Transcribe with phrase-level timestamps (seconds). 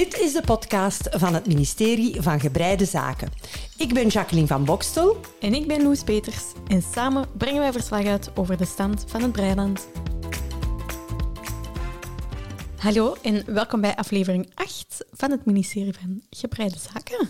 [0.00, 3.32] Dit is de podcast van het ministerie van Gebreide Zaken.
[3.76, 5.16] Ik ben Jacqueline van Bokstel.
[5.40, 6.44] En ik ben Loes Peters.
[6.66, 9.88] En samen brengen wij verslag uit over de stand van het Breiland.
[12.76, 17.28] Hallo en welkom bij aflevering 8 van het ministerie van Gebreide Zaken.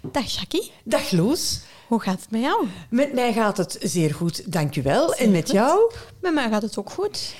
[0.00, 0.72] Dag Jackie.
[0.84, 1.60] Dag Loes.
[1.88, 2.66] Hoe gaat het met jou?
[2.90, 5.08] Met mij gaat het zeer goed, dankjewel.
[5.08, 5.52] Zeer en met goed.
[5.52, 5.92] jou?
[6.20, 7.34] Met mij gaat het ook goed.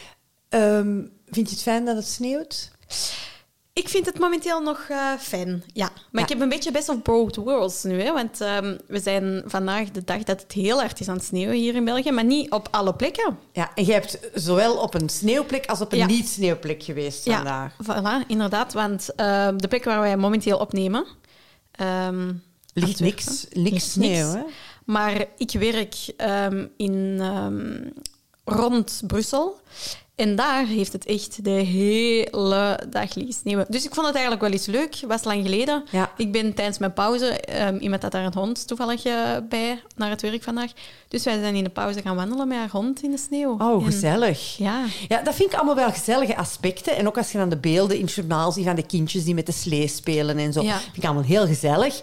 [0.49, 2.73] Ehm, vind je het fijn dat het sneeuwt?
[3.75, 5.89] Ik vind het momenteel nog eh, fijn, ja.
[5.89, 6.21] Maar Ja.
[6.23, 8.13] ik heb een beetje best of both worlds nu, hè.
[8.13, 11.57] Want ehm, we zijn vandaag de dag dat het heel hard is aan het sneeuwen
[11.57, 13.39] hier in België, maar niet op alle plekken.
[13.53, 16.07] Ja, en jij hebt zowel op een sneeuwplek als op een Ja.
[16.07, 17.75] niet-sneeuwplek geweest vandaag.
[17.87, 18.73] Ja, voilà, inderdaad.
[18.73, 21.07] Want ehm, de plek waar wij momenteel opnemen...
[21.71, 22.33] ehm,
[22.73, 24.43] Ligt niks, niks sneeuw, hè?
[24.85, 25.95] Maar ik werk
[26.77, 27.21] in,
[28.45, 29.61] rond Brussel.
[30.17, 33.67] En daar heeft het echt de hele dag liggen sneeuwen.
[33.69, 34.95] Dus ik vond het eigenlijk wel eens leuk.
[34.95, 35.85] Het was lang geleden.
[35.91, 36.11] Ja.
[36.17, 37.27] Ik ben tijdens mijn pauze...
[37.41, 39.15] ehm, iemand had daar een hond toevallig eh,
[39.49, 40.71] bij naar het werk vandaag.
[41.09, 43.57] Dus wij zijn in de pauze gaan wandelen met haar hond in de sneeuw.
[43.59, 44.57] Oh, En- gezellig.
[44.57, 44.85] Ja.
[45.09, 46.97] Ja, dat vind ik allemaal wel gezellige aspecten.
[46.97, 49.35] En ook als je dan de beelden in het journaal ziet van de kindjes die
[49.35, 50.63] met de slee spelen en zo.
[50.63, 50.79] Ja.
[50.79, 52.01] vind ik allemaal heel gezellig.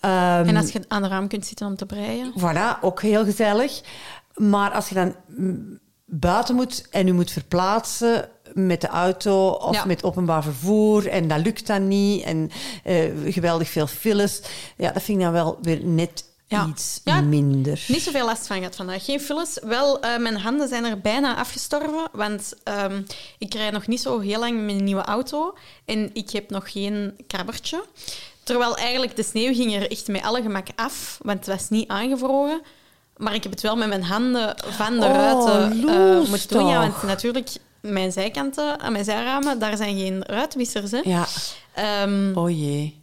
[0.00, 2.32] Ehm, En als je aan de raam kunt zitten om te breien.
[2.38, 3.80] Voilà, ook heel gezellig.
[4.34, 5.78] Maar als je dan mm,
[6.10, 9.84] buiten moet en u moet verplaatsen met de auto of Ja.
[9.84, 12.50] met openbaar vervoer en dat lukt dan niet en
[12.84, 14.40] eh, geweldig veel files,
[14.76, 16.66] ja, dat vind ik dan wel weer net Ja.
[16.68, 17.20] iets Ja.
[17.20, 17.84] minder.
[17.88, 19.04] Niet zoveel last van gehad vandaag.
[19.04, 19.58] Geen files.
[19.62, 22.08] Wel, eh, mijn handen zijn er bijna afgestorven.
[22.12, 23.02] Want ehm,
[23.38, 25.54] ik rijd nog niet zo heel lang met een nieuwe auto.
[25.84, 27.84] En ik heb nog geen krabbertje.
[28.42, 31.18] Terwijl eigenlijk de sneeuw ging er echt met alle gemak af.
[31.22, 32.60] Want het was niet aangevroren.
[33.20, 36.66] Maar ik heb het wel met mijn handen van de Oh, ruiten eh, moeten doen.
[36.66, 40.90] Ja, want natuurlijk, mijn zijkanten, aan mijn zijramen, daar zijn geen ruitwissers.
[40.90, 41.00] Hè.
[41.04, 41.26] Ja,
[41.74, 43.02] Ehm, oh jee.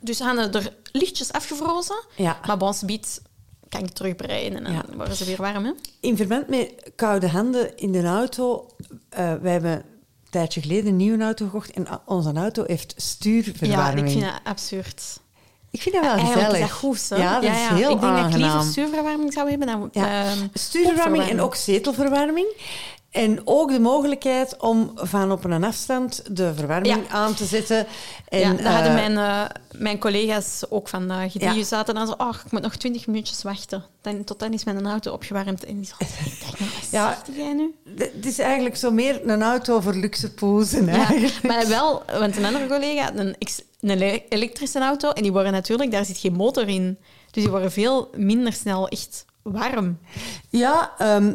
[0.00, 2.04] dus hadden er lichtjes afgevrozen.
[2.16, 2.38] Ja.
[2.46, 3.22] Maar bon, subiet
[3.68, 4.82] kan ik terugbreien en dan Ja.
[4.96, 5.64] worden ze weer warm.
[5.64, 5.72] Hè?
[6.00, 8.66] In verband met koude handen in de auto,
[9.08, 9.82] eh wij hebben een
[10.30, 14.06] tijdje geleden een nieuwe auto gekocht en onze auto heeft Ja, stuurverwarming.
[14.06, 15.20] ik vind dat absurd.
[15.72, 16.64] Ik vind dat wel Eigenlijk gezellig.
[16.64, 17.16] is dat goed, hè?
[17.16, 20.24] Ja, dat is heel Ik denk dat ik liever stuurverwarming zou hebben dan Ja.
[20.24, 22.46] ehm, Stuurverwarming en ook zetelverwarming.
[23.12, 27.14] En ook de mogelijkheid om van op een afstand de verwarming Ja.
[27.14, 27.86] aan te zetten.
[28.28, 29.44] En, ja, dat hadden eh, mijn, eh,
[29.80, 31.32] mijn collega's ook vandaag.
[31.32, 31.62] Die Ja.
[31.64, 33.84] zaten dan zo, oh, ik moet nog twintig minuutjes wachten.
[34.00, 35.64] Dan, tot dan is mijn auto opgewarmd.
[35.64, 36.10] En die zo, nou,
[36.80, 37.08] wat Ja.
[37.24, 37.74] zegt jij nu?
[37.96, 40.86] Het is eigenlijk zo meer een auto voor luxe poezen.
[40.86, 41.08] Ja,
[41.42, 43.36] maar wel, want een andere collega had een,
[43.80, 46.98] een ele- elektrische auto en die worden natuurlijk, daar zit geen motor in.
[47.30, 49.98] Dus die worden veel minder snel echt warm.
[50.48, 51.34] Ja, ehm,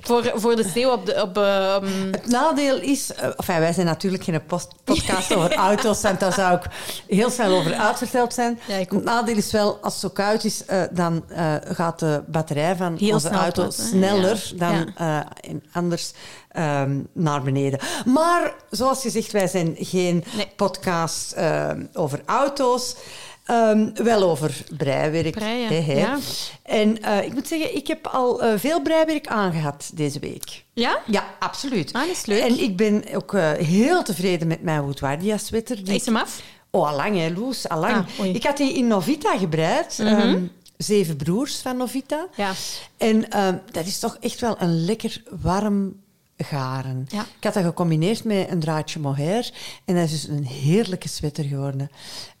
[0.00, 1.22] Voor, voor de sneeuw op de...
[1.22, 3.12] Op, ehm, het nadeel is...
[3.14, 6.62] enfin, wij zijn natuurlijk geen post- podcast over auto's, want daar zou ik
[7.06, 8.60] heel snel over uitverteld zijn.
[8.66, 8.98] Ja, ik ook.
[8.98, 12.76] het nadeel is wel, als het zo koud is, eh, dan eh, gaat de batterij
[12.76, 14.68] van Heel onze snel auto sneller Ja.
[14.68, 15.16] dan eh,
[15.50, 16.12] en anders
[16.48, 17.78] ehm, naar beneden.
[18.04, 20.52] Maar, zoals je zegt, wij zijn geen Nee.
[20.56, 22.96] podcast ehm, over auto's.
[23.44, 25.30] Ehm, wel over breiwerk.
[25.34, 26.18] Breien, ja.
[26.62, 30.64] En eh, ik moet zeggen, ik heb al eh, veel breiwerk aangehad deze week.
[30.72, 30.98] ja?
[31.06, 31.92] Ja, absoluut.
[31.92, 32.42] Ah, dat is leuk.
[32.42, 35.84] En ik ben ook eh, heel tevreden met mijn Woodwardia sweater.
[35.84, 36.42] die Is hem af?
[36.70, 38.06] Oh, allang, hè, Loes, allang.
[38.18, 39.98] Ah, ik had die in Novita gebreid.
[39.98, 40.42] ehm,
[40.76, 42.26] zeven broers van Novita.
[42.36, 42.52] Ja.
[42.96, 46.01] En ehm, dat is toch echt wel een lekker warm
[46.44, 47.06] garen.
[47.08, 47.20] Ja.
[47.20, 49.50] Ik had dat gecombineerd met een draadje mohair.
[49.84, 51.90] En dat is dus een heerlijke sweater geworden.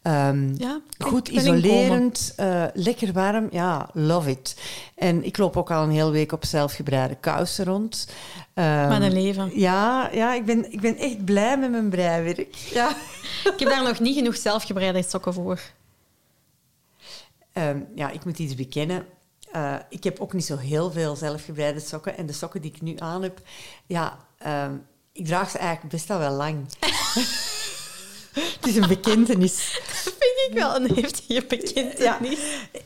[0.02, 3.48] Ehm, Ja, goed isolerend, eh, lekker warm.
[3.50, 4.60] Ja, love it.
[4.94, 8.08] En ik loop ook al een hele week op zelfgebreide kousen rond.
[8.54, 9.50] Ehm, Wat een leven.
[9.58, 12.54] Ja, ja ik, ben, ik ben echt blij met mijn breiwerk.
[12.54, 12.88] Ja.
[13.54, 15.60] Ik heb daar nog niet genoeg zelfgebreide sokken voor.
[17.52, 19.04] Ehm, ja, ik moet iets bekennen.
[19.52, 22.16] Eh, ik heb ook niet zo heel veel zelfgebreide sokken.
[22.16, 23.40] En de sokken die ik nu aan heb,
[23.86, 24.72] ja, ehm,
[25.12, 26.66] ik draag ze eigenlijk best al wel lang.
[28.60, 29.80] het is een bekentenis.
[30.04, 32.38] Dat vind ik wel een heftige bekentenis.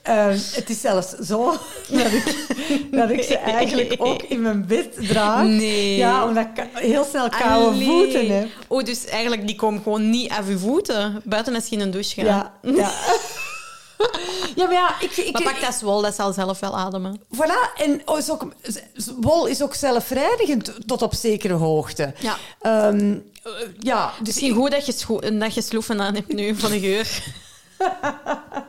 [0.03, 1.53] Ehm, het is zelfs zo
[1.89, 2.47] dat ik,
[2.91, 5.47] dat ik ze eigenlijk ook in mijn bed draag.
[5.47, 5.97] Nee.
[5.97, 7.87] Ja, omdat ik heel snel koude Allee.
[7.87, 8.49] voeten heb.
[8.69, 11.23] Oh, dus eigenlijk die komen gewoon niet af je voeten.
[11.25, 12.51] Buiten als je in een douche gaat.
[12.63, 12.93] Ja, ja.
[14.57, 15.17] ja, maar ja, ik...
[15.17, 17.21] ik Maar pak dat zwol, dat zal zelf wel ademen.
[17.35, 22.15] Voilà, en oh, is ook, z- wol is ook zelfreinigend tot op zekere hoogte.
[22.19, 22.37] Ja.
[22.61, 26.71] Ehm, eh, ja, dus Misschien goed dat je, dat je sloeven aan hebt nu van
[26.71, 27.23] de geur.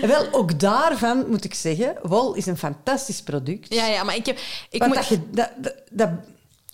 [0.00, 3.74] Wel, ook daarvan moet ik zeggen, wol is een fantastisch product.
[3.74, 4.38] Ja, ja, maar ik heb...
[4.70, 6.08] Ik Want moet, dat, je, dat, dat, dat,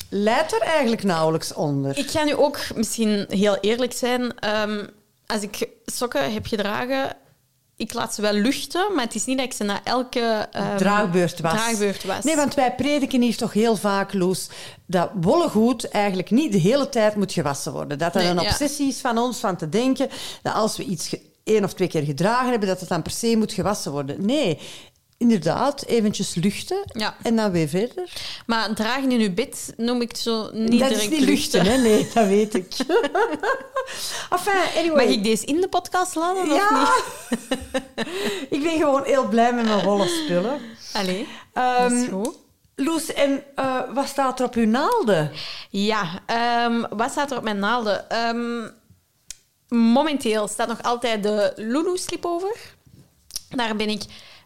[0.09, 1.99] leidt er eigenlijk nauwelijks onder.
[1.99, 4.39] Ik ga nu ook misschien heel eerlijk zijn.
[4.39, 4.87] Ehm,
[5.27, 7.17] als ik sokken heb gedragen,
[7.83, 10.77] ik laat ze wel luchten, maar het is niet dat ik ze na elke um,
[10.77, 11.53] draagbeurt was.
[11.53, 12.25] draagbeurt was.
[12.25, 14.49] Nee, want wij prediken hier toch heel vaak, Loes,
[14.87, 17.99] dat wollen goed eigenlijk niet de hele tijd moet gewassen worden.
[17.99, 18.49] Dat dat Nee, een ja.
[18.51, 20.09] obsessie is van ons, van te denken
[20.43, 21.15] dat als we iets
[21.45, 24.27] één of twee keer gedragen hebben, dat het dan per se moet gewassen worden.
[24.27, 24.59] Nee,
[25.23, 27.15] inderdaad, eventjes luchten Ja.
[27.23, 28.13] en dan weer verder.
[28.47, 31.77] Maar dragen in uw bed noem ik zo niet dat direct is niet luchten, hè?
[31.77, 32.75] Nee, dat weet ik.
[34.31, 35.05] enfin, anyway.
[35.07, 36.79] Mag ik deze in de podcast laten of Ja.
[36.81, 37.59] niet?
[38.57, 40.61] ik ben gewoon heel blij met mijn wollen spullen.
[40.93, 42.37] Allee, Ehm, dat is goed.
[42.77, 45.31] Loes, en eh, wat staat er op uw naalden?
[45.71, 48.11] Ja, ehm, wat staat er op mijn naalden?
[48.11, 48.69] Ehm,
[49.69, 52.57] momenteel staat nog altijd de Lulu Slipover.
[53.49, 54.03] Daar ben ik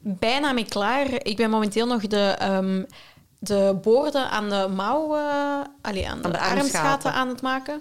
[0.07, 1.07] bijna mee klaar.
[1.23, 2.83] Ik ben momenteel nog de, ehm,
[3.39, 6.61] de boorden aan de mouw, eh, allee, aan de, de armsgaten.
[6.61, 7.13] armsgaten.
[7.13, 7.81] aan het maken.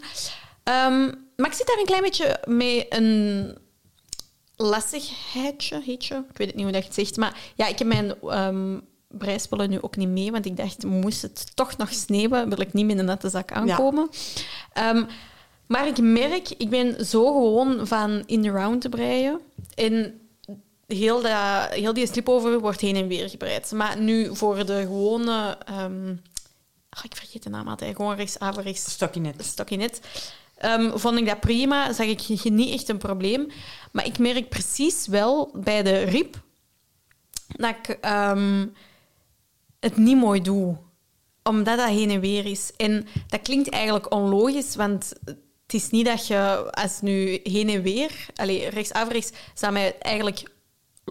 [0.63, 1.03] Ehm,
[1.35, 3.57] maar ik zit daar een klein beetje mee een
[4.55, 6.15] lastigheidje, heetje.
[6.29, 7.17] Ik weet het niet hoe dat je het zegt.
[7.17, 11.21] Maar ja, ik heb mijn ehm breispullen nu ook niet mee, want ik dacht, moest
[11.21, 14.09] het toch nog sneeuwen, wil ik niet met een natte zak aankomen.
[15.67, 19.39] Maar ik merk, ik ben zo gewoon van in the round te breien.
[19.75, 20.19] En
[20.87, 23.71] heel, dat, heel die slipover wordt heen en weer gebreid.
[23.71, 25.57] Maar nu voor de gewone...
[26.89, 27.95] ah, ik vergeet de naam altijd.
[27.95, 29.45] Gewoon rechts Stokje net.
[29.45, 30.01] stokje net.
[30.55, 33.47] Ehm, vond ik dat prima, zag ik niet echt een probleem.
[33.91, 36.35] Maar ik merk precies wel bij de rib
[37.47, 38.67] dat ik ehm,
[39.79, 40.77] het niet mooi doe.
[41.43, 42.71] Omdat dat heen en weer is.
[42.77, 45.13] En dat klinkt eigenlijk onlogisch, want
[45.65, 49.97] het is niet dat je, als nu heen en weer, allez, rechtsaf, rechts, zou mij
[49.99, 50.43] eigenlijk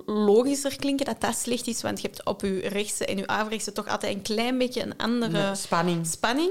[0.07, 3.73] logischer klinken dat dat slecht is, want je hebt op je rechtse en je averechtse
[3.73, 6.07] toch altijd een klein beetje een andere Ja, spanning.
[6.07, 6.51] spanning.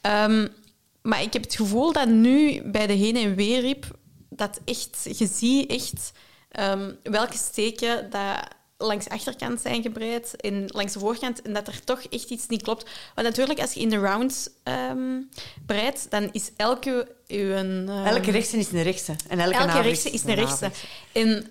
[0.00, 0.48] Ehm,
[1.02, 3.86] maar ik heb het gevoel dat nu bij de heen- en weerrip,
[4.28, 6.12] dat echt, je ziet echt
[6.50, 8.38] ehm, welke steken dat
[8.78, 12.46] langs de achterkant zijn gebreid en langs de voorkant, en dat er toch echt iets
[12.46, 12.90] niet klopt.
[13.14, 15.20] Want natuurlijk, als je in de rounds ehm
[15.66, 17.08] breidt, dan is elke...
[17.28, 17.52] Uw,
[18.04, 19.14] Elke rechtse is een rechtse.
[19.28, 20.70] En elke, Elke rechtse is een rechtse.
[21.12, 21.46] En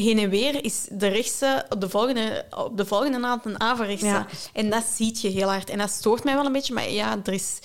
[0.00, 4.06] heen en weer is de rechtse op de volgende, op de volgende een averechtse.
[4.06, 4.26] Ja.
[4.52, 5.70] En dat ziet je heel hard.
[5.70, 6.74] En dat stoort mij wel een beetje.
[6.74, 7.58] Maar ja, er is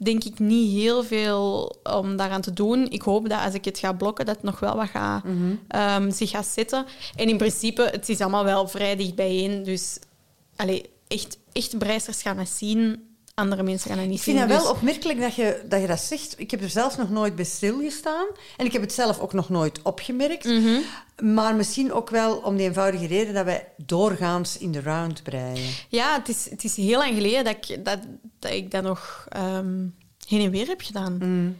[0.00, 2.90] denk ik niet heel veel om daaraan te doen.
[2.90, 5.54] Ik hoop dat als ik het ga blokken, dat het nog wel wat gaat, Mhm.
[5.68, 6.86] ehm, zich gaat zetten.
[7.16, 9.62] En in principe, het is allemaal wel vrij dicht bijeen.
[9.62, 9.98] Dus
[10.56, 13.08] allee, echt, echt breisters gaan dat zien.
[13.34, 14.48] Andere mensen gaan dat niet Ik vind zien.
[14.48, 16.34] het wel dus- opmerkelijk dat je, dat je dat zegt.
[16.36, 18.26] Ik heb er zelf nog nooit bij stilgestaan.
[18.56, 20.44] En ik heb het zelf ook nog nooit opgemerkt.
[20.44, 20.80] Mhm.
[21.32, 25.70] Maar misschien ook wel om de eenvoudige reden dat wij doorgaans in de round breien.
[25.88, 27.98] Ja, het is, het is heel lang geleden dat ik dat,
[28.38, 29.86] dat, ik dat nog ehm,
[30.28, 31.18] heen en weer heb gedaan.
[31.22, 31.56] Mm.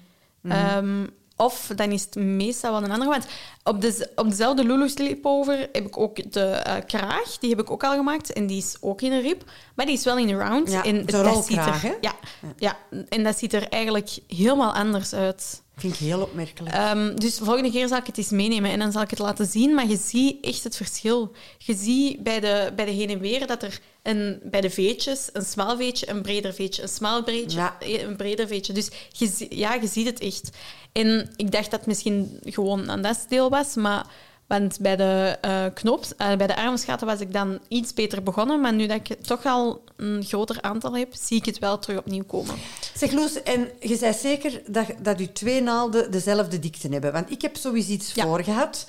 [0.53, 1.07] Ehm,
[1.37, 3.11] of dan is het meestal wel een andere.
[3.11, 3.27] Want
[3.63, 7.39] op, de, op dezelfde Lulu Slipover heb ik ook de eh, kraag.
[7.39, 8.33] Die heb ik ook al gemaakt.
[8.33, 9.45] En die is ook in een rib.
[9.75, 10.71] Maar die is wel in de round.
[10.71, 12.15] Ja, en de dat ziet er, ja,
[12.57, 12.77] ja,
[13.09, 15.63] en dat ziet er eigenlijk helemaal anders uit.
[15.77, 16.75] Vind ik heel opmerkelijk.
[16.75, 19.19] Ehm, dus de volgende keer zal ik het eens meenemen en dan zal ik het
[19.19, 19.75] laten zien.
[19.75, 21.33] Maar je ziet echt het verschil.
[21.59, 25.29] Je ziet bij de, bij de heen en weer dat er een, bij de veetjes
[25.33, 27.77] een smal veetje, een breder veetje, een smal veetje, Ja.
[27.81, 28.73] een breder veetje.
[28.73, 30.51] Dus je, ja, je ziet het echt.
[30.93, 34.07] En ik dacht dat het misschien gewoon aan dat deel was, maar...
[34.47, 38.61] Want bij de uh, knop, uh, bij de armsgaten was ik dan iets beter begonnen.
[38.61, 41.99] Maar nu dat ik toch al een groter aantal heb, zie ik het wel terug
[41.99, 42.55] opnieuw komen.
[42.95, 47.13] Zeg Loes, en je zei zeker dat, dat je twee naalden dezelfde dikte hebben.
[47.13, 48.25] Want ik heb sowieso iets Ja.
[48.25, 48.87] voor gehad.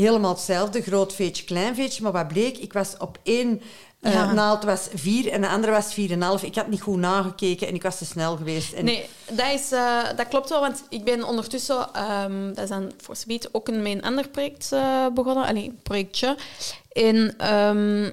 [0.00, 2.02] Helemaal hetzelfde, groot veetje, klein veetje.
[2.02, 3.62] Maar wat bleek, ik was op één
[4.00, 4.32] eh, Ja.
[4.32, 5.94] naald was vier en de andere was
[6.40, 6.44] 4,5.
[6.44, 8.72] Ik had niet goed nagekeken en ik was te snel geweest.
[8.72, 12.68] En Nee, dat, is, eh, dat klopt wel, want ik ben ondertussen, ehm, dat is
[12.68, 15.44] dan voor Speed, ook een, een ander project eh, begonnen.
[15.46, 16.36] Allee, een projectje.
[16.92, 18.10] En ehm,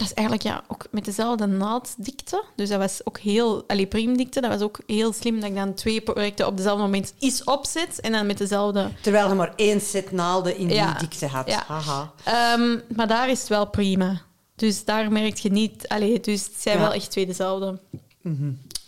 [0.00, 2.44] dat is eigenlijk ja, ook met dezelfde naaddikte.
[2.56, 3.88] Dus dat was ook heel, allee,
[4.30, 8.00] dat was ook heel slim dat ik dan twee projecten op dezelfde moment iets opzet
[8.00, 8.90] en dan met dezelfde...
[9.02, 10.90] Terwijl je maar één set naalden in Ja.
[10.90, 11.48] die dikte had.
[11.48, 11.64] Ja.
[11.66, 12.12] Haha.
[12.24, 14.20] Ehm, maar daar is het wel prima.
[14.56, 15.88] Dus daar merk je niet...
[15.88, 16.82] Allee, dus het zijn Ja.
[16.82, 17.78] wel echt twee dezelfde.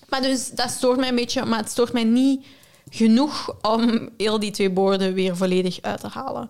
[0.08, 2.46] Maar dus dat stoort mij een beetje, maar het stoort mij niet
[2.90, 6.48] genoeg om heel die twee borden weer volledig uit te halen.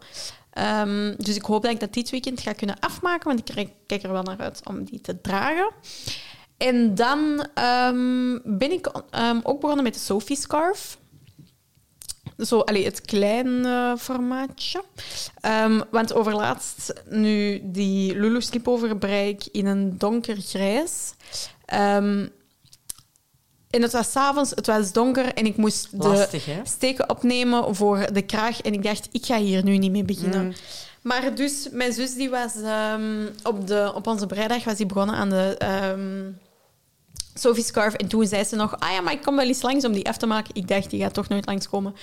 [0.52, 4.02] Ehm, dus ik hoop dat ik dat dit weekend ga kunnen afmaken, want ik kijk-
[4.02, 5.70] er wel naar uit om die te dragen.
[6.56, 10.98] En dan ehm, ben ik ehm, ook begonnen met de Sophie Scarf.
[12.38, 14.84] Zo, allee, het klein eh, formaatje.
[15.90, 21.14] Want overlaatst, nu die Lulu Slipover brei ik in een donkergrijs.
[21.64, 22.26] Ehm
[23.72, 26.60] En het was s'avonds, het was donker en ik moest de hè?
[26.64, 28.60] steken opnemen voor de kraag.
[28.60, 30.44] En ik dacht, ik ga hier nu niet mee beginnen.
[30.44, 30.52] Mm.
[31.02, 35.14] Maar dus, mijn zus die was ehm, op, de, op onze breidag was die begonnen
[35.14, 36.32] aan de ehm
[37.34, 37.94] Sophie Scarf.
[37.94, 40.08] En toen zei ze nog, ah ja, maar ik kom wel eens langs om die
[40.08, 40.54] af te maken.
[40.54, 41.94] Ik dacht, die gaat toch nooit langskomen.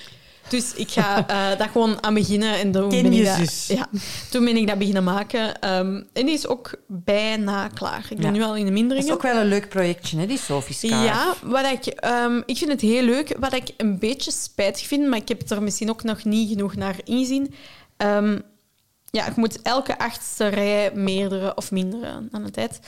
[0.49, 2.53] Dus ik ga eh dat gewoon aan beginnen.
[2.59, 3.65] En toen Ken ben ik dat?
[3.67, 3.87] Ja,
[4.31, 5.59] toen ben ik dat beginnen maken.
[5.61, 8.05] Ehm, en die is ook bijna klaar.
[8.09, 8.31] Ik ben Ja.
[8.31, 9.07] nu al in de Dat minderingen.
[9.07, 11.05] is ook wel een leuk projectje, hè, die Sophie Scarf.
[11.05, 13.35] Ja, wat ik, ehm, ik vind het heel leuk.
[13.39, 16.75] Wat ik een beetje spijtig vind, maar ik heb er misschien ook nog niet genoeg
[16.75, 17.53] naar ingezien.
[17.97, 18.39] Ehm,
[19.11, 22.79] ja, ik moet elke achtste rij meerdere of mindere aan de tijd.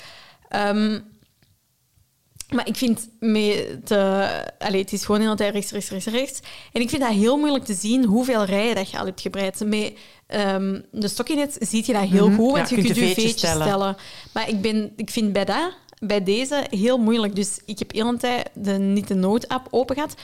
[2.54, 4.28] Maar ik vind met de,
[4.60, 6.40] allee, het is gewoon de hele tijd rechts, rechts, rechts, rechts.
[6.72, 9.62] En ik vind dat heel moeilijk te zien hoeveel rijen dat je al hebt gebreid.
[9.66, 9.94] Met
[10.28, 12.38] ehm, de stokkinet zie je dat heel Mhm.
[12.38, 13.68] goed, Ja, want je kunt je veetjes veetjes tellen.
[13.68, 13.96] stellen.
[14.34, 17.36] Maar ik, ben, ik vind bij dat, bij deze, heel moeilijk.
[17.36, 20.16] Dus ik heb heel een tijd de niet de nood-app open gehad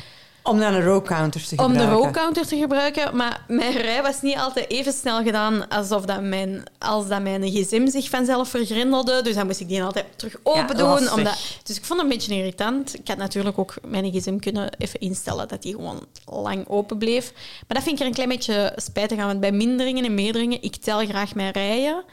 [0.48, 2.04] Om dan een row counter te om de gebruiken.
[2.04, 3.16] row counter te gebruiken.
[3.16, 7.44] Maar mijn rij was niet altijd even snel gedaan alsof dat mijn, als dat mijn
[7.44, 9.22] gsm zich vanzelf vergrendelde.
[9.22, 11.12] Dus dan moest ik die altijd terug open Ja, doen.
[11.12, 13.00] Omdat, dus ik vond het een beetje irritant.
[13.00, 17.32] Ik had natuurlijk ook mijn gsm kunnen even instellen dat die gewoon lang open bleef.
[17.34, 19.28] Maar dat vind ik er een klein beetje spijtig aan.
[19.28, 22.04] Want bij minderingen en meerderingen, ik tel graag mijn rijen.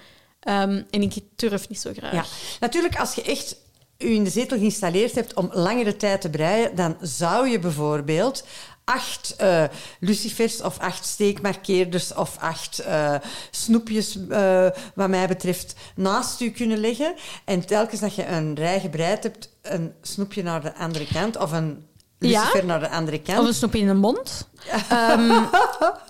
[0.40, 2.12] Ehm, en ik durf niet zo graag.
[2.12, 2.24] Ja.
[2.60, 3.56] Natuurlijk, als je echt
[3.98, 8.44] u in de zetel geïnstalleerd hebt om langere tijd te breien, dan zou je bijvoorbeeld
[8.84, 9.64] acht eh,
[10.00, 13.14] lucifers of acht steekmarkeerders of acht eh,
[13.50, 17.14] snoepjes, eh, wat mij betreft, naast u kunnen leggen.
[17.44, 21.52] En telkens dat je een rij gebreid hebt, een snoepje naar de andere kant of
[21.52, 21.86] een
[22.18, 22.40] Ja.
[22.40, 23.38] lucifer naar de andere kant.
[23.38, 24.48] Of een snoepje in de mond.
[24.88, 25.28] Ehm,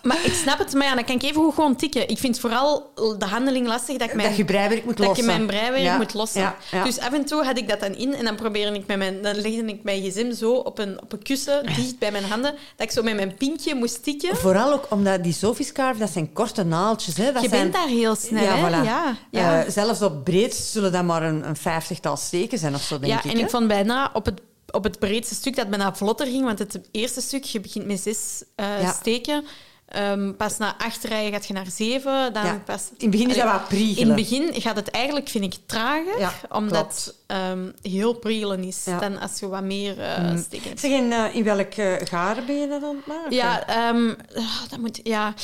[0.02, 2.08] maar ik snap het, maar ja, dan kan ik even goed gewoon tikken.
[2.08, 5.24] Ik vind vooral de handeling lastig dat ik mijn, dat je breiwerk moet dat lossen.
[5.24, 6.40] je mijn breiwerk Ja, moet lossen.
[6.40, 6.84] ja, ja.
[6.84, 9.22] Dus af en toe had ik dat dan in en dan probeerde ik met mijn,
[9.22, 12.50] dan legde ik mijn gsm zo op een, op een kussen dicht bij mijn handen,
[12.76, 14.36] dat ik zo met mijn pinkje moest tikken.
[14.36, 17.16] Vooral ook omdat die Sophie scarf, dat zijn korte naaltjes.
[17.16, 17.32] Hè.
[17.32, 18.84] Dat Je zijn, bent daar heel snel, ja, voilà.
[18.84, 19.62] Ja, ja.
[19.64, 23.12] Eh, zelfs op breed zullen dat maar een, een vijftigtal steken zijn of zo, denk
[23.12, 23.24] ja, ik.
[23.30, 23.44] en hè.
[23.44, 24.40] ik vond bijna op het,
[24.74, 28.00] op het breedste stuk dat bijna vlotter ging, want het eerste stuk, je begint met
[28.00, 28.92] zes eh, Ja.
[28.92, 29.44] steken.
[29.88, 32.32] Ehm, pas na acht rijen gaat je naar zeven.
[32.32, 32.62] Dan Ja.
[32.64, 33.98] pas, In het begin is dat wat priegelen.
[33.98, 38.64] In het begin gaat het eigenlijk, vind ik, trager, Ja, omdat het ehm, heel priegelen
[38.64, 40.80] is dan als je wat meer eh steken hebt.
[40.80, 43.34] Zeg, eh, in welk eh, garen ben je dat aan het maken?
[43.34, 45.34] Ja, ehm, ah, dat moet, ja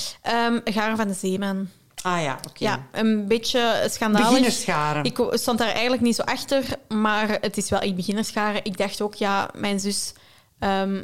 [0.64, 1.68] Garen van de Zeeman.
[2.02, 2.64] Ah ja, oké.
[2.64, 4.28] Ja, een beetje schandalig.
[4.28, 5.04] Beginnersgaren.
[5.04, 8.64] Ik stond daar eigenlijk niet zo achter, maar het is wel echt beginnersgaren.
[8.64, 10.12] Ik dacht ook, ja, mijn zus...
[10.58, 11.02] ehm,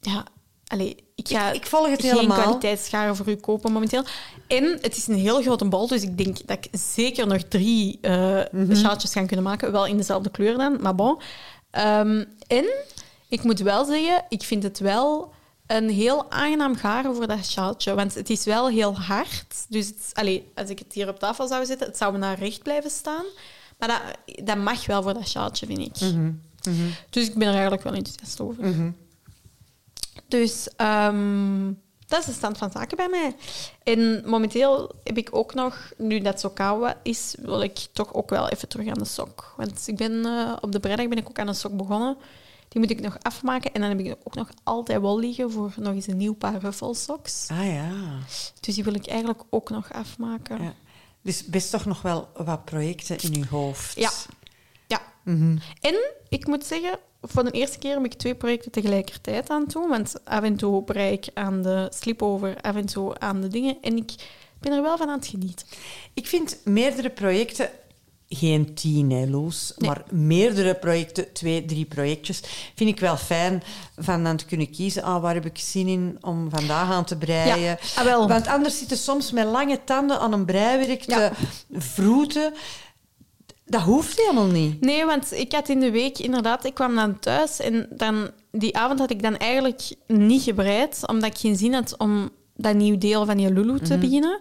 [0.00, 0.24] ja,
[0.66, 2.42] allee, ik ga Ik- ik volg het geen helemaal.
[2.42, 4.04] kwaliteitsscharen voor u kopen momenteel.
[4.48, 7.98] En het is een heel grote bol, dus ik denk dat ik zeker nog drie
[8.02, 8.74] Mhm.
[8.74, 9.72] sjaaltjes ga kunnen maken.
[9.72, 11.18] Wel in dezelfde kleur dan, maar bon.
[11.70, 12.64] Ehm, en
[13.28, 15.32] ik moet wel zeggen, ik vind het wel
[15.70, 17.94] een heel aangenaam garen voor dat sjaaltje.
[17.94, 19.64] Want het is wel heel hard.
[19.68, 20.12] Dus het,
[20.54, 23.24] als ik het hier op tafel zou zetten, het zou me naar recht blijven staan.
[23.78, 24.00] Maar dat,
[24.46, 26.00] dat mag wel voor dat sjaaltje, vind ik.
[26.00, 26.32] Mhm,
[27.10, 28.64] Dus ik ben er eigenlijk wel enthousiast over.
[30.28, 31.72] Dus ehm,
[32.06, 33.34] dat is de stand van zaken bij mij.
[33.82, 38.30] En momenteel heb ik ook nog, nu dat zo koud is, wil ik toch ook
[38.30, 39.54] wel even terug aan de sok.
[39.56, 42.16] Want ik ben eh, op de vrijdag ben ik ook aan een sok begonnen.
[42.70, 43.72] Die moet ik nog afmaken.
[43.72, 46.58] En dan heb ik ook nog altijd wel liggen voor nog eens een nieuw paar
[46.58, 47.48] ruffelsocks.
[47.50, 48.18] Ah ja.
[48.60, 50.62] Dus die wil ik eigenlijk ook nog afmaken.
[50.62, 50.74] ja.
[51.22, 53.98] Dus best toch nog wel wat projecten in je hoofd.
[53.98, 54.10] Ja.
[54.86, 55.00] Ja.
[55.80, 55.94] En
[56.28, 59.88] ik moet zeggen, voor de eerste keer heb ik twee projecten tegelijkertijd aan het doen.
[59.88, 63.76] Want af en toe brei ik aan de sleepover, af en toe aan de dingen.
[63.80, 64.12] En ik
[64.60, 65.66] ben er wel van aan het genieten.
[66.14, 67.70] Ik vind meerdere projecten,
[68.32, 72.40] geen tien, hè, Loes, maar meerdere projecten, twee, drie projectjes,
[72.74, 73.62] vind ik wel fijn
[73.96, 77.16] van dan te kunnen kiezen, ah, waar heb ik zin in om vandaag aan te
[77.16, 77.60] breien.
[77.60, 78.28] Ja, ah, wel.
[78.28, 81.32] Want anders zitten soms met lange tanden aan een breiwerk te Ja.
[81.72, 82.52] vroeten.
[83.64, 84.80] Dat hoeft helemaal niet.
[84.80, 88.76] Nee, want ik had in de week inderdaad, ik kwam dan thuis en dan, die
[88.76, 92.98] avond had ik dan eigenlijk niet gebreid, omdat ik geen zin had om dat nieuw
[92.98, 94.40] deel van je Lulu te beginnen.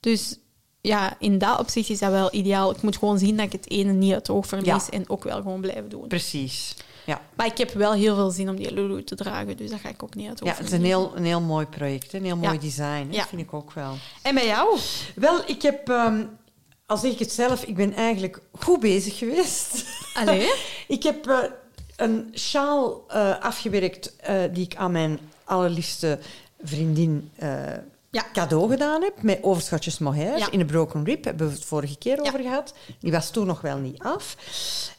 [0.00, 0.38] Dus
[0.86, 2.70] ja, in dat opzicht is dat wel ideaal.
[2.70, 4.90] Ik moet gewoon zien dat ik het ene niet uit het oog verlies Ja.
[4.90, 6.08] en ook wel gewoon blijven doen.
[6.08, 6.74] Precies.
[7.06, 9.80] Ja, Maar ik heb wel heel veel zin om die Lulu te dragen, dus dat
[9.80, 12.24] ga ik ook niet uit ja het is een heel, een heel mooi project, een
[12.24, 12.46] heel Ja.
[12.48, 13.06] mooi design.
[13.10, 13.18] Ja.
[13.18, 13.94] Dat vind ik ook wel.
[14.22, 14.78] En bij jou?
[15.14, 16.24] Wel, ik heb, ehm,
[16.86, 19.84] al zeg ik het zelf, ik ben eigenlijk goed bezig geweest.
[20.14, 20.52] Allee?
[20.88, 21.38] ik heb eh,
[21.96, 26.18] een sjaal eh, afgewerkt eh, die ik aan mijn allerliefste
[26.62, 27.30] vriendin
[28.16, 28.24] Ja.
[28.32, 29.22] cadeau gedaan heb.
[29.22, 30.50] Met overschotjes mohair Ja.
[30.50, 31.24] in een broken rib.
[31.24, 32.74] Hebben we het vorige keer over gehad.
[33.00, 34.36] Die was toen nog wel niet af.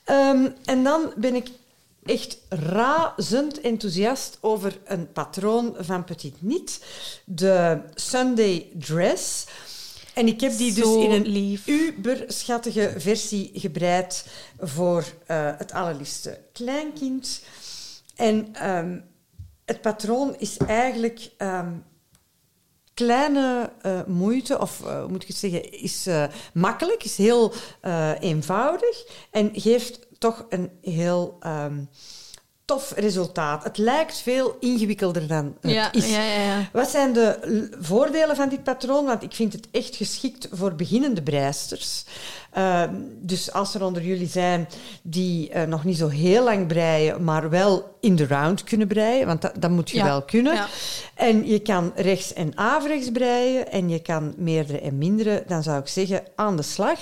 [0.04, 1.48] Ehm, en dan ben ik
[2.06, 6.84] echt razend enthousiast over een patroon van Petit Niet,
[7.26, 9.46] de Sunday Dress.
[10.14, 11.68] En ik heb die dus Zo in een lief.
[11.68, 14.26] uberschattige versie gebreid
[14.60, 17.42] voor eh, het allerliefste kleinkind.
[18.16, 19.00] En ehm,
[19.66, 21.72] het patroon is eigenlijk ehm,
[22.98, 26.24] kleine eh, moeite, of eh, moet ik het zeggen, is eh,
[26.54, 27.54] makkelijk, is heel
[28.20, 31.84] eenvoudig en geeft toch een heel ehm,
[32.68, 33.64] tof resultaat.
[33.64, 36.10] Het lijkt veel ingewikkelder dan het Ja, is.
[36.10, 36.70] ja, ja, ja.
[36.72, 39.06] Wat zijn de voordelen van dit patroon?
[39.06, 42.04] Want ik vind het echt geschikt voor beginnende breisters.
[42.52, 44.68] Ehm, dus als er onder jullie zijn
[45.02, 49.28] die eh, nog niet zo heel lang breien, maar wel in de round kunnen breien,
[49.28, 50.66] want dat, dat moet je wel kunnen.
[51.14, 55.80] En je kan rechts en averechts breien en je kan meerdere en mindere, dan zou
[55.80, 57.00] ik zeggen aan de slag.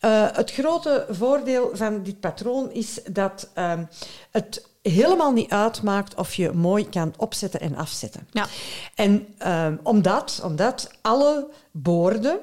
[0.00, 3.84] Eh, het grote voordeel van dit patroon is dat ehm,
[4.30, 8.28] het helemaal niet uitmaakt of je mooi kan opzetten en afzetten.
[8.30, 8.46] Ja.
[8.94, 12.38] En ehm, omdat, omdat alle boorden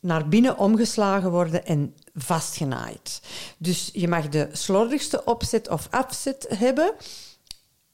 [0.00, 3.20] naar binnen omgeslagen worden en vastgenaaid.
[3.58, 6.92] Dus je mag de slordigste opzet of afzet hebben.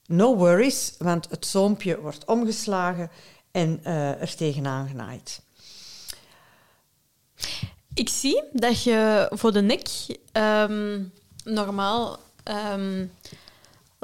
[0.07, 3.11] No worries, want het zoompje wordt omgeslagen
[3.51, 5.41] en eh, er tegenaan genaaid.
[7.95, 9.89] Ik zie dat je voor de nek
[10.33, 11.03] ehm,
[11.45, 13.07] normaal ehm,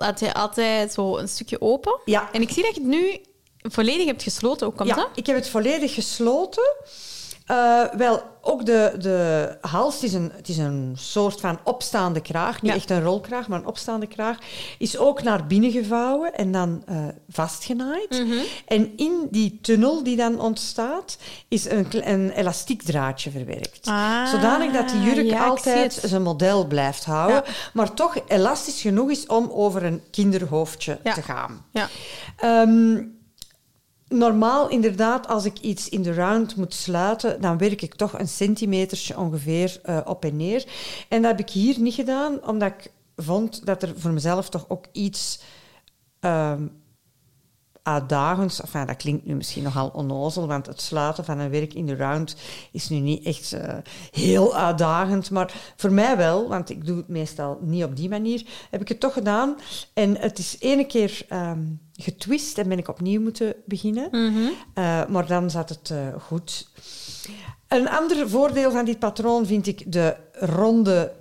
[0.03, 2.01] laat je altijd zo een stukje open.
[2.05, 2.33] Ja.
[2.33, 3.21] En ik zie dat je het nu
[3.63, 4.67] volledig hebt gesloten.
[4.67, 5.09] Hoe komt ja, dat?
[5.15, 6.77] ik heb het volledig gesloten.
[7.47, 12.21] Eh, wel, ook de, de hals, het is, een, het is een soort van opstaande
[12.21, 12.63] kraag.
[12.63, 12.77] Niet Ja.
[12.77, 14.39] echt een rolkraag, maar een opstaande kraag.
[14.79, 16.97] Is ook naar binnen gevouwen en dan eh,
[17.29, 18.11] vastgenaaid.
[18.11, 18.33] Mhm.
[18.67, 21.17] En in die tunnel die dan ontstaat,
[21.49, 23.87] is een, een elastiek draadje verwerkt.
[23.87, 27.43] Ah, Zodanig dat die jurk ja, altijd zijn model blijft houden.
[27.47, 27.53] Ja.
[27.73, 31.65] Maar toch elastisch genoeg is om over een kinderhoofdje te gaan.
[31.71, 31.89] Ja.
[32.37, 33.03] Ehm,
[34.13, 38.29] normaal, inderdaad, als ik iets in de round moet sluiten, dan werk ik toch een
[38.29, 40.65] centimetertje ongeveer eh, op en neer.
[41.09, 44.65] En dat heb ik hier niet gedaan, omdat ik vond dat er voor mezelf toch
[44.69, 45.41] ook iets
[46.21, 46.63] ehm
[47.83, 48.61] uitdagends...
[48.61, 51.97] Enfin, dat klinkt nu misschien nogal onnozel, want het sluiten van een werk in de
[51.97, 52.37] round
[52.73, 53.75] is nu niet echt eh,
[54.11, 55.31] heel uitdagend.
[55.31, 58.89] Maar voor mij wel, want ik doe het meestal niet op die manier, heb ik
[58.89, 59.57] het toch gedaan.
[59.93, 64.09] En het is ene keer ehm, getwist en ben ik opnieuw moeten beginnen.
[64.11, 64.49] Mhm.
[64.75, 66.69] Eh, maar dan zat het eh, goed.
[67.69, 71.13] Een ander voordeel van dit patroon vind ik de ronde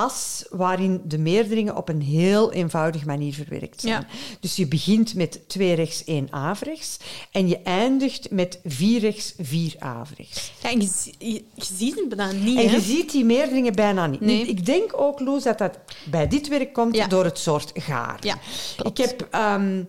[0.00, 3.92] pas, waarin de meerderingen op een heel eenvoudige manier verwerkt zijn.
[3.92, 4.06] Ja.
[4.40, 6.96] Dus je begint met twee rechts, één averechts
[7.30, 10.52] en je eindigt met vier rechts, vier averechts.
[10.62, 12.74] Ja, en je, zie- je, je ziet het bijna niet, En hè?
[12.74, 14.20] je ziet die meerderingen bijna niet.
[14.20, 14.46] Nee.
[14.46, 15.78] Ik denk ook, Loes, dat dat
[16.10, 17.06] bij dit werk komt Ja.
[17.06, 18.18] door het soort gaar.
[18.20, 18.38] Ja,
[18.76, 18.98] klopt.
[18.98, 19.82] Ik heb, ehm,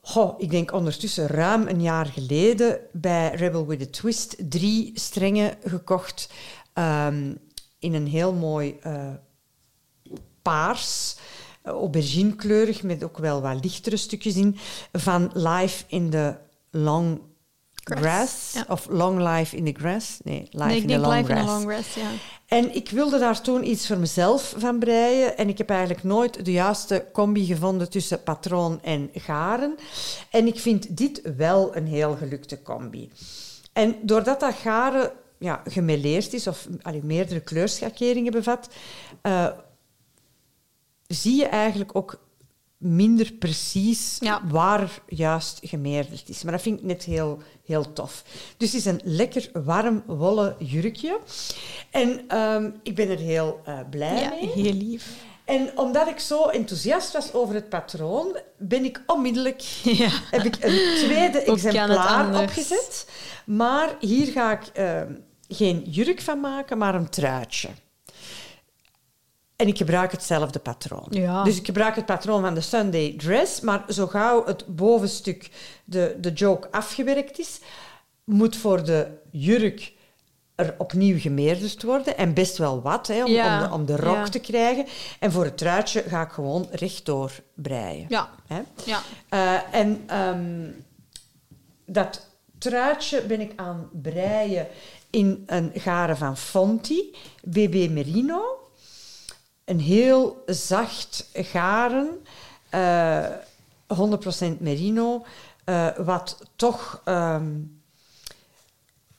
[0.00, 5.54] goh, ik denk ondertussen ruim een jaar geleden bij Rebel with a Twist drie strengen
[5.64, 6.28] gekocht
[6.72, 7.32] ehm,
[7.86, 9.08] in een heel mooi eh,
[10.42, 11.16] paars,
[11.62, 14.56] eh, auberginekleurig, met ook wel wat lichtere stukjes in,
[14.92, 16.34] van Life in the
[16.70, 17.20] Long
[17.72, 18.52] Grass, Grass.
[18.52, 18.64] ja.
[18.68, 20.18] Of Long Life in the Grass.
[20.24, 21.48] Nee, Life nee, in the Long in Grass.
[21.48, 22.10] a long rest, ja.
[22.46, 25.36] En ik wilde daar toen iets voor mezelf van breien.
[25.36, 29.74] En ik heb eigenlijk nooit de juiste combi gevonden tussen patroon en garen.
[30.30, 33.10] En ik vind dit wel een heel gelukte combi.
[33.72, 38.68] En doordat dat garen ja, gemêleerd is, of allee, meerdere kleurschakeringen bevat,
[39.22, 39.48] eh,
[41.06, 42.24] zie je eigenlijk ook
[42.78, 44.42] minder precies Ja.
[44.48, 46.42] waar juist gemeerderd is.
[46.42, 48.24] Maar dat vind ik net heel, heel tof.
[48.56, 51.20] Dus het is een lekker warm wollen jurkje.
[51.90, 54.48] En ehm, ik ben er heel eh, blij Ja, mee.
[54.48, 55.24] heel lief.
[55.46, 60.08] En omdat ik zo enthousiast was over het patroon, ben ik onmiddellijk Ja.
[60.30, 63.08] heb ik een tweede exemplaar opgezet.
[63.44, 65.12] Maar hier ga ik ehm,
[65.48, 67.68] geen jurk van maken, maar een truitje.
[69.56, 71.06] En ik gebruik hetzelfde patroon.
[71.10, 71.44] Ja.
[71.44, 75.50] Dus ik gebruik het patroon van de Sunday dress, maar zo gauw het bovenstuk,
[75.84, 77.60] de, de joke, afgewerkt is,
[78.24, 79.92] moet voor de jurk
[80.56, 82.16] er opnieuw gemeerderd worden.
[82.16, 83.54] En best wel wat, hè, om, Ja.
[83.62, 84.28] om, de, om de rok Ja.
[84.28, 84.86] te krijgen.
[85.18, 88.06] En voor het truitje ga ik gewoon rechtdoor breien.
[88.08, 88.30] Ja.
[88.46, 88.60] Hè?
[88.84, 89.00] Ja.
[89.28, 90.70] Eh, en ehm,
[91.86, 92.26] dat
[92.58, 94.66] truitje ben ik aan breien
[95.10, 98.42] in een garen van Fonti, BB Merino.
[99.64, 102.08] Een heel zacht garen,
[102.70, 103.24] eh
[103.86, 105.24] 100% merino,
[105.64, 107.50] eh, wat toch ehm,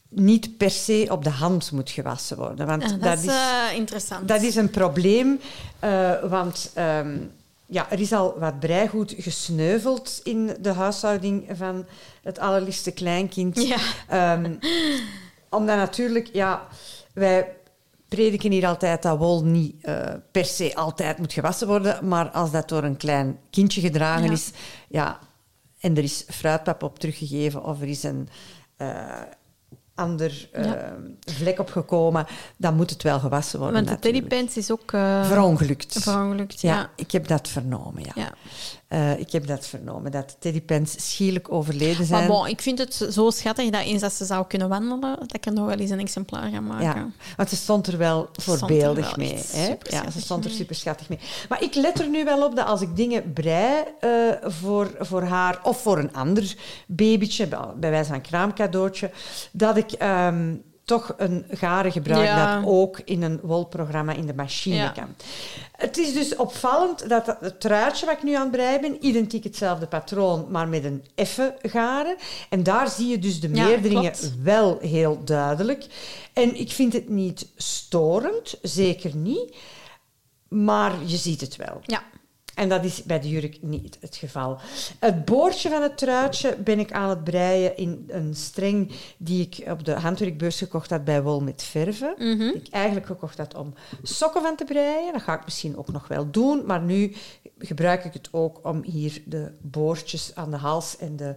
[0.10, 2.68] niet per se op de hand moet gewassen worden.
[2.68, 4.28] Want Ah, dat, dat is eh, interessant.
[4.28, 5.40] dat is een probleem,
[5.80, 7.18] eh, want ehm,
[7.66, 11.86] ja, er is al wat breigoed gesneuveld in de huishouding van
[12.24, 13.62] het allerliefste kleinkind.
[13.68, 13.78] Ja.
[14.08, 14.54] Ehm,
[15.50, 16.68] omdat natuurlijk, ja,
[17.14, 17.56] wij
[18.08, 22.52] prediken hier altijd dat wol niet eh, per se altijd moet gewassen worden, maar als
[22.52, 24.32] dat door een klein kindje gedragen Ja.
[24.32, 24.52] is,
[24.90, 25.20] ja,
[25.80, 28.30] en er is fruitpap op teruggegeven of er is een
[29.98, 30.96] ander eh, Ja.
[31.20, 32.26] vlek opgekomen,
[32.58, 33.86] dan moet het wel gewassen worden.
[33.86, 35.98] Want de teddypants is ook uh, Verongelukt.
[36.02, 36.62] verongelukt.
[36.62, 36.90] Ja, Ja.
[36.96, 38.12] ik heb dat vernomen, ja.
[38.16, 38.32] ja.
[38.88, 42.20] Eh, ik heb dat vernomen, dat de teddypens schielijk overleden zijn.
[42.20, 45.36] Maar bon, ik vind het zo schattig dat eens dat ze zou kunnen wandelen, dat
[45.36, 46.86] ik er nog wel eens een exemplaar ga maken.
[46.86, 49.44] Ja, want ze stond er wel er voorbeeldig wel mee.
[49.52, 49.76] Hè?
[49.84, 51.20] Ja, ze stond er super schattig mee.
[51.50, 54.10] Maar ik let er nu wel op dat als ik dingen brei eh,
[54.42, 56.56] voor, voor haar of voor een ander
[56.88, 59.12] babytje, bij bij wijze van kraamcadeautje,
[59.52, 60.56] dat ik ehm,
[60.88, 62.56] toch een garen gebruik Ja.
[62.56, 64.90] dat ook in een wolprogramma in de machine Ja.
[64.90, 65.16] kan.
[65.72, 69.44] Het is dus opvallend dat het truitje wat ik nu aan het breien ben, identiek
[69.44, 72.16] hetzelfde patroon, maar met een effen garen.
[72.50, 74.42] En daar zie je dus de Ja, meerderingen klopt.
[74.44, 75.86] wel heel duidelijk.
[76.34, 79.56] En ik vind het niet storend, zeker niet.
[80.48, 81.80] Maar je ziet het wel.
[81.84, 82.04] Ja.
[82.58, 84.58] En dat is bij de jurk niet het geval.
[85.00, 89.70] Het boordje van het truitje ben ik aan het breien in een streng die ik
[89.72, 92.14] op de handwerkbeurs gekocht had bij Wol met verven.
[92.18, 92.38] Mhm.
[92.38, 95.14] Die ik eigenlijk gekocht had om sokken van te breien.
[95.14, 96.66] Dat ga ik misschien ook nog wel doen.
[96.66, 97.16] Maar nu
[97.60, 101.36] gebruik ik het ook om hier de boordjes aan de hals en de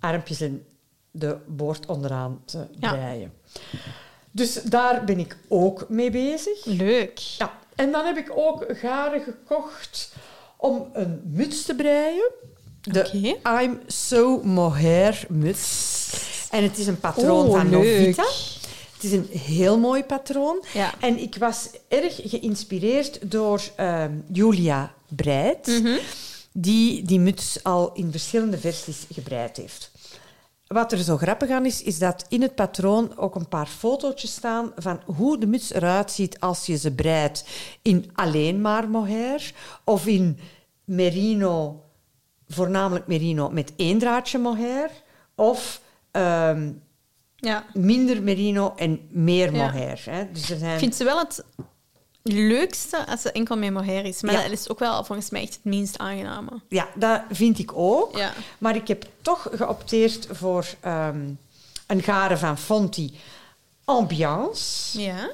[0.00, 0.66] armpjes en
[1.10, 2.90] de boord onderaan te Ja.
[2.92, 3.32] breien.
[4.30, 6.64] Dus daar ben ik ook mee bezig.
[6.64, 7.18] Leuk.
[7.18, 10.12] Ja, en dan heb ik ook garen gekocht
[10.60, 12.30] om een muts te breien.
[12.82, 13.36] De.
[13.62, 16.14] I'm So Mohair muts.
[16.50, 17.98] En het is een patroon Oh, van leuk.
[17.98, 18.24] Novita.
[18.94, 20.64] Het is een heel mooi patroon.
[20.74, 20.94] Ja.
[21.00, 25.96] En ik was erg geïnspireerd door ehm, Julia Breit, Mhm.
[26.52, 29.90] die die muts al in verschillende versies gebreid heeft.
[30.68, 34.32] Wat er zo grappig aan is, is dat in het patroon ook een paar fotootjes
[34.32, 37.44] staan van hoe de muts eruit ziet als je ze breidt
[37.82, 39.52] in alleen maar mohair
[39.84, 40.38] of in
[40.84, 41.82] merino,
[42.48, 44.90] voornamelijk merino met één draadje mohair
[45.34, 46.72] of ehm,
[47.36, 47.64] Ja.
[47.72, 49.64] minder merino en meer Ja.
[49.64, 50.02] mohair.
[50.04, 50.32] Hè.
[50.32, 50.72] Dus er zijn...
[50.72, 51.44] Ik vind ze wel het
[52.22, 54.22] leukste als ze enkel met mohair is.
[54.22, 54.42] Maar Ja.
[54.42, 56.50] dat is ook wel volgens mij echt het minst aangename.
[56.68, 58.16] Ja, dat vind ik ook.
[58.16, 58.32] Ja.
[58.58, 61.28] Maar ik heb toch geopteerd voor ehm,
[61.86, 63.18] een garen van Fonti
[63.84, 65.00] Ambiance.
[65.00, 65.30] Ja.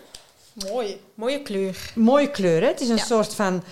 [0.53, 1.01] Mooi.
[1.15, 1.93] Mooie kleur.
[1.95, 2.67] Mooie kleur, hè?
[2.67, 3.05] Het is een Ja.
[3.05, 3.63] soort van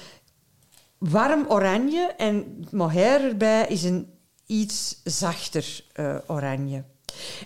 [0.99, 4.11] warm oranje en het mohair erbij is een
[4.47, 6.85] iets zachter eh, oranje.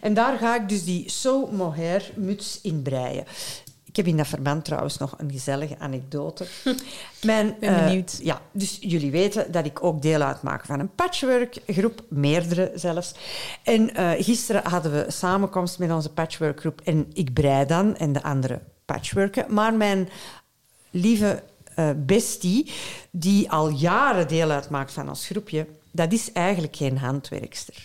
[0.00, 3.24] En daar ga ik dus die So Mohair muts in breien.
[3.96, 6.46] Ik heb in dat verband trouwens nog een gezellige anekdote.
[7.22, 8.18] Mijn, Ben eh, benieuwd.
[8.22, 13.14] ja, dus jullie weten dat ik ook deel uitmaak van een patchworkgroep, meerdere zelfs.
[13.62, 18.22] En eh, gisteren hadden we samenkomst met onze patchworkgroep en ik brei dan en de
[18.22, 19.54] anderen patchworken.
[19.54, 20.09] Maar mijn
[20.90, 21.42] lieve
[21.74, 22.72] eh, bestie,
[23.11, 27.85] die al jaren deel uitmaakt van ons groepje, dat is eigenlijk geen handwerkster.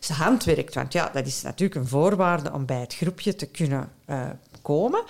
[0.00, 3.90] Ze handwerkt, want ja, dat is natuurlijk een voorwaarde om bij het groepje te kunnen
[4.04, 4.28] eh,
[4.66, 5.02] komen.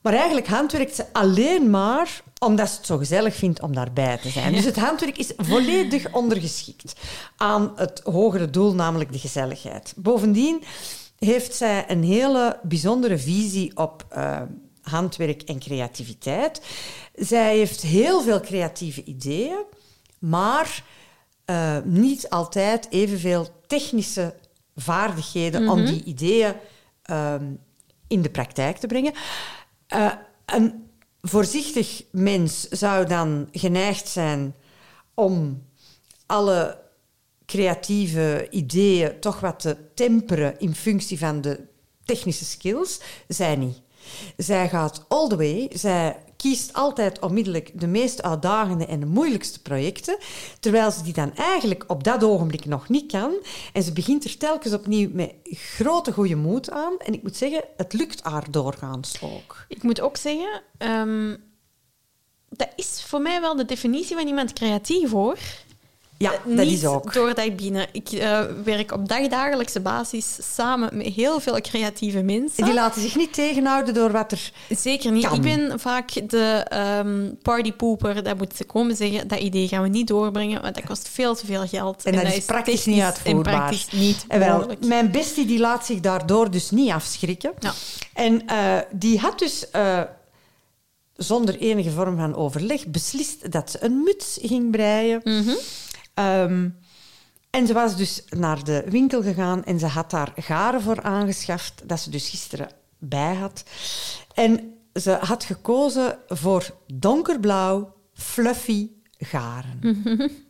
[0.00, 4.28] Maar eigenlijk handwerkt ze alleen maar omdat ze het zo gezellig vindt om daarbij te
[4.28, 4.52] zijn.
[4.52, 6.94] Dus het handwerk is volledig ondergeschikt
[7.36, 9.92] aan het hogere doel, namelijk de gezelligheid.
[9.96, 10.62] Bovendien
[11.18, 14.40] heeft zij een hele bijzondere visie op eh,
[14.82, 16.60] handwerk en creativiteit.
[17.14, 19.62] Zij heeft heel veel creatieve ideeën,
[20.18, 20.84] maar
[21.44, 24.34] eh, niet altijd evenveel technische
[24.76, 26.54] vaardigheden om die ideeën
[27.02, 27.44] ehm,
[28.14, 29.12] in de praktijk te brengen.
[29.86, 30.12] Eh,
[30.46, 34.54] een voorzichtig mens zou dan geneigd zijn
[35.14, 35.62] om
[36.26, 36.82] alle
[37.46, 41.60] creatieve ideeën toch wat te temperen in functie van de
[42.04, 43.00] technische skills.
[43.28, 43.80] Zij niet.
[44.36, 45.70] Zij gaat all the way.
[45.72, 50.18] Zij kiest altijd onmiddellijk de meest uitdagende en de moeilijkste projecten,
[50.60, 53.32] terwijl ze die dan eigenlijk op dat ogenblik nog niet kan.
[53.72, 56.98] En ze begint er telkens opnieuw met grote goede moed aan.
[56.98, 59.64] En ik moet zeggen, het lukt haar doorgaans ook.
[59.68, 61.36] Ik moet ook zeggen, ehm,
[62.48, 65.38] dat is voor mij wel de definitie van iemand creatief hoor.
[66.18, 67.12] Ja, Eh, dat niet is ook.
[67.12, 67.86] doordat ik binnen.
[67.92, 72.64] Ik eh, werk op dagdagelijkse basis samen met heel veel creatieve mensen.
[72.64, 74.52] Die laten zich niet tegenhouden door wat er...
[74.76, 75.26] Zeker niet.
[75.26, 75.34] kan.
[75.34, 78.22] Ik ben vaak de ehm partypooper.
[78.22, 79.28] Dat moet ze komen zeggen.
[79.28, 82.04] Dat idee gaan we niet doorbrengen, want dat kost veel te veel geld.
[82.04, 83.52] En dat is praktisch niet uitvoerbaar.
[83.52, 87.52] En praktisch niet En wel, mijn bestie die laat zich daardoor dus niet afschrikken.
[87.58, 87.72] Ja.
[88.14, 89.66] En eh, die had dus
[91.16, 95.20] zonder enige vorm van overleg beslist dat ze een muts ging breien.
[95.24, 95.54] Mhm.
[96.14, 96.68] Ehm,
[97.50, 101.88] en ze was dus naar de winkel gegaan en ze had daar garen voor aangeschaft,
[101.88, 103.64] dat ze dus gisteren bij had.
[104.34, 109.80] En ze had gekozen voor donkerblauw, fluffy garen.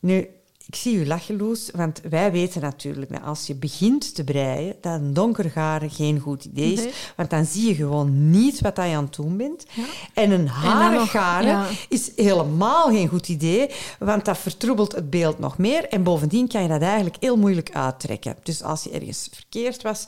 [0.00, 0.28] Nu,
[0.74, 4.76] ik zie u lachen, Loes, want wij weten natuurlijk dat als je begint te breien,
[4.80, 6.78] dat een donker garen geen goed idee is.
[6.78, 6.92] Nee.
[7.16, 9.66] Want dan zie je gewoon niet wat je aan het doen bent.
[10.14, 11.66] En een harig garen ja.
[11.88, 15.88] is helemaal geen goed idee, want dat vertroebelt het beeld nog meer.
[15.88, 18.36] En bovendien kan je dat eigenlijk heel moeilijk uittrekken.
[18.42, 20.06] Dus als je ergens verkeerd was,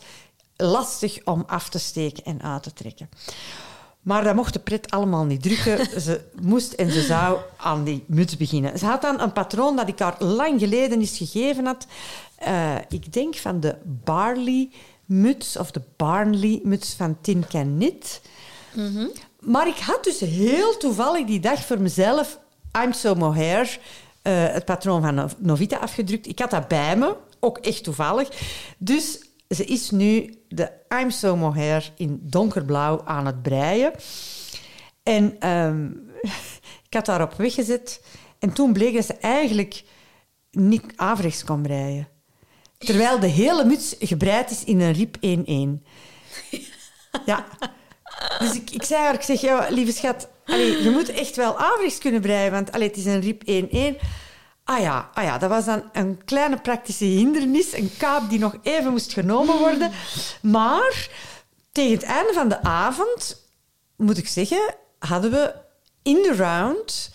[0.56, 3.08] lastig om af te steken en uit te trekken.
[4.06, 6.00] Maar dat mocht de pret allemaal niet drukken.
[6.00, 8.78] Ze moest en ze zou aan die muts beginnen.
[8.78, 11.86] Ze had dan een patroon dat ik haar lang geleden eens gegeven had.
[12.36, 18.20] Eh, ik denk van de Barley-muts of de Barnley-muts van Tin Can Knit.
[19.40, 22.38] Maar ik had dus heel toevallig die dag voor mezelf
[22.84, 23.78] I'm So Mohair,
[24.22, 26.26] eh, het patroon van Nov- Novita, afgedrukt.
[26.28, 28.28] Ik had dat bij me, ook echt toevallig.
[28.78, 33.92] Dus ze is nu de I'm So Mohair in donkerblauw aan het breien.
[35.02, 35.86] En ehm,
[36.88, 38.02] ik had daarop weggezet.
[38.38, 39.84] En toen bleek dat ze eigenlijk
[40.50, 42.08] niet averechts kon breien.
[42.78, 45.82] Terwijl de hele muts gebreid is in een rib 1-1.
[47.26, 47.46] Ja.
[48.38, 51.98] Dus ik, ik zei haar, ik zeg, ja, lieve schat, je moet echt wel averechts
[51.98, 54.06] kunnen breien, want allee, het is een rib 1-1.
[54.68, 58.56] Ah ja, ah ja, dat was dan een kleine praktische hindernis, een kaap die nog
[58.62, 59.90] even moest genomen worden.
[60.42, 61.08] Maar
[61.72, 63.42] tegen het einde van de avond,
[63.96, 65.54] moet ik zeggen, hadden we
[66.02, 67.12] in de round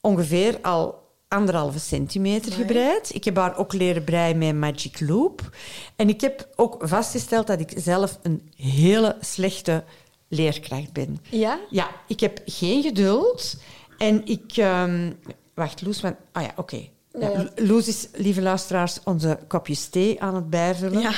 [0.00, 3.14] ongeveer al anderhalve centimeter gebreid.
[3.14, 5.56] Ik heb haar ook leren breien met Magic Loop.
[5.96, 9.84] En ik heb ook vastgesteld dat ik zelf een hele slechte
[10.28, 11.18] leerkracht ben.
[11.30, 11.58] Ja?
[11.70, 13.54] Ja, ik heb geen geduld.
[13.98, 14.56] En ik...
[14.56, 15.10] ehm,
[15.58, 16.16] wacht, Loes, want...
[16.32, 16.76] Ah ja, oké.
[17.12, 17.48] Ja, Ja.
[17.56, 21.00] Loes is, lieve luisteraars, onze kopjes thee aan het bijvullen.
[21.00, 21.12] Ja.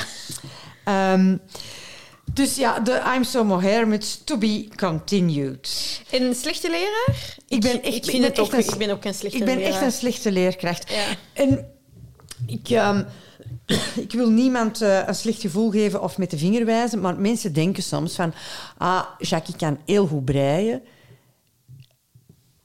[0.85, 1.37] Ehm,
[2.33, 6.01] dus ja, de I'm So Mohair met To Be Continued.
[6.11, 7.37] Een slechte leraar?
[7.49, 9.15] Ik ben echt- ik, ik vind ben het ook, echt een- ik ben ook een
[9.15, 9.73] slechte Ik ben leraar.
[9.73, 10.91] echt een slechte leerkracht.
[10.93, 11.05] Ja.
[11.33, 11.67] En
[12.47, 13.05] ik, ehm,
[14.05, 17.53] ik wil niemand eh, een slecht gevoel geven of met de vinger wijzen, maar mensen
[17.53, 18.33] denken soms van...
[18.79, 20.83] Ah, Jackie kan heel goed breien.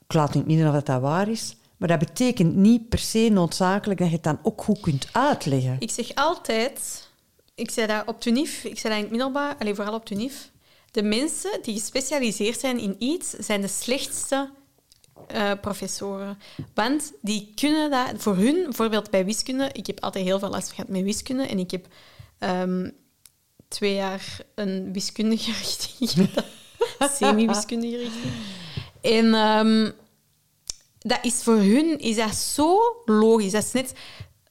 [0.08, 1.56] Ik laat niet midden of dat, dat waar is.
[1.76, 5.76] Maar dat betekent niet per se noodzakelijk dat je het dan ook goed kunt uitleggen.
[5.78, 7.08] Ik zeg altijd...
[7.54, 10.50] Ik zei dat op TUNIF, ik zei dat in het middelbaar, alleen vooral op TUNIF.
[10.90, 14.50] De mensen die gespecialiseerd zijn in iets, zijn de slechtste
[15.26, 16.38] eh, professoren.
[16.74, 18.12] Want die kunnen dat...
[18.16, 19.70] Voor hun, bijvoorbeeld bij wiskunde...
[19.72, 21.46] Ik heb altijd heel veel last gehad met wiskunde.
[21.46, 21.86] En ik heb
[22.38, 22.90] ehm,
[23.68, 26.44] twee jaar een wiskundige richting gedaan.
[27.18, 28.32] Semi-wiskundige richting.
[29.00, 29.90] En ehm,
[31.06, 33.52] dat is voor hun is dat zo logisch.
[33.52, 33.92] Dat is net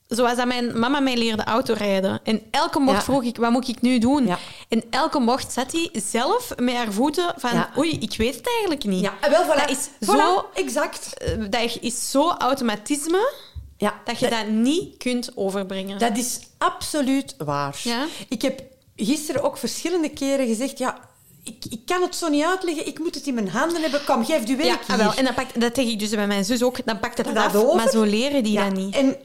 [0.07, 2.19] zoals dat mijn mama mij leerde autorijden.
[2.23, 3.03] En elke mocht Ja.
[3.03, 4.25] vroeg ik, wat moet ik nu doen?
[4.27, 4.37] Ja.
[4.69, 7.69] En elke mocht zat hij zelf met haar voeten van, Ja.
[7.77, 9.01] oei, ik weet het eigenlijk niet.
[9.01, 9.59] Ja, en wel, voilà.
[9.59, 10.45] Dat is Voilà, zo...
[10.53, 11.17] exact.
[11.17, 13.31] eh, Dat is zo automatisme
[13.77, 15.99] Ja, dat je dat niet kunt overbrengen.
[15.99, 17.79] Dat is absoluut waar.
[17.83, 18.05] Ja?
[18.29, 18.61] Ik heb
[18.95, 20.77] gisteren ook verschillende keren gezegd...
[20.77, 20.97] Ja,
[21.45, 22.87] ik, ik kan het zo niet uitleggen.
[22.87, 24.05] Ik moet het in mijn handen hebben.
[24.05, 25.13] Kom, geef je werk ja, ah, wel.
[25.13, 26.85] En dan pakt, dat zeg ik dus bij mijn zus ook.
[26.85, 27.75] Dan pakt het dat, Dat af, over?
[27.75, 28.95] maar zo leren die Ja, dat niet.
[28.95, 29.15] En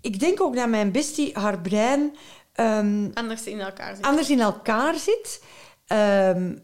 [0.00, 2.16] ik denk ook dat mijn bestie, haar brein...
[2.52, 4.04] ehm, Anders in elkaar zitten.
[4.10, 5.42] anders in elkaar zit.
[5.86, 6.54] Ehm,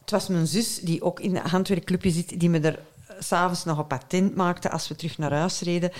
[0.00, 3.64] het was mijn zus, die ook in het handwerkclubje zit, die me er eh, s'avonds
[3.64, 5.90] nog op attent maakte als we terug naar huis reden.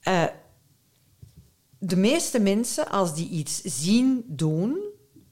[0.00, 0.24] Eh,
[1.78, 4.78] de meeste mensen, als die iets zien doen...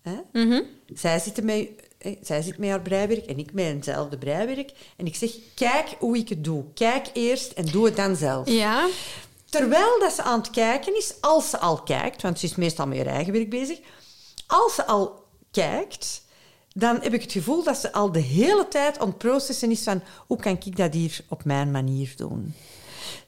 [0.02, 0.62] Hè, Mhm.
[0.94, 1.68] zij, zitten met,
[2.22, 4.72] zij zit met haar breiwerk en ik met eenzelfde breiwerk.
[4.96, 6.64] En ik zeg, kijk hoe ik het doe.
[6.74, 8.48] Kijk eerst en doe het dan zelf.
[8.48, 8.88] Ja.
[9.44, 12.86] Terwijl dat ze aan het kijken is, als ze al kijkt, want ze is meestal
[12.86, 13.78] met haar eigen werk bezig,
[14.46, 16.22] als ze al kijkt,
[16.74, 19.82] dan heb ik het gevoel dat ze al de hele tijd aan het processen is
[19.82, 22.54] van hoe kan ik dat hier op mijn manier doen.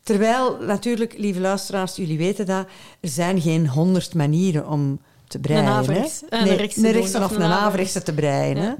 [0.03, 2.67] Terwijl, natuurlijk, lieve luisteraars, jullie weten dat,
[3.01, 5.67] er zijn geen honderd manieren om te breien.
[5.67, 6.37] averechts- hè?
[6.39, 8.03] een nee, een rechtse of een averechtse.
[8.03, 8.77] te breien.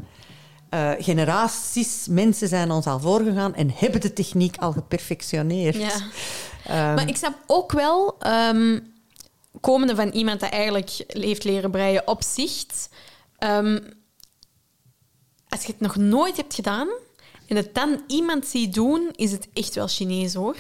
[0.71, 0.97] Ja.
[1.01, 5.77] generaties mensen zijn ons al voorgegaan en hebben de techniek al geperfectioneerd.
[5.77, 5.91] Ja.
[6.67, 8.79] Ehm, Maar ik snap ook wel, ehm,
[9.61, 12.89] komende van iemand dat eigenlijk heeft leren breien op zicht,
[13.39, 13.79] ehm,
[15.49, 16.89] als je het nog nooit hebt gedaan
[17.47, 20.57] en het dan iemand ziet doen, is het echt wel Chinees hoor.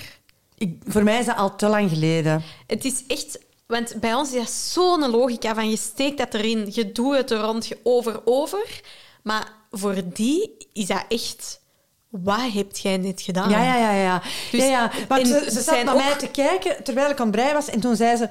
[0.59, 2.43] ik, voor mij is dat al te lang geleden.
[2.67, 3.39] Het is echt...
[3.67, 7.31] Want bij ons is dat zo'n logica van je steekt dat erin, je doet het
[7.31, 8.81] er rond, je over, over.
[9.23, 11.63] Maar voor die is dat echt...
[12.09, 13.51] Wat heb jij net gedaan?
[13.51, 13.93] Ja, ja, ja.
[14.03, 14.23] ja.
[14.51, 14.91] Dus- ja, ja.
[15.09, 17.55] Want ze, ze zat zijn naar ook- mij te kijken terwijl ik aan het breien
[17.55, 17.69] was.
[17.69, 18.29] En toen zei ze...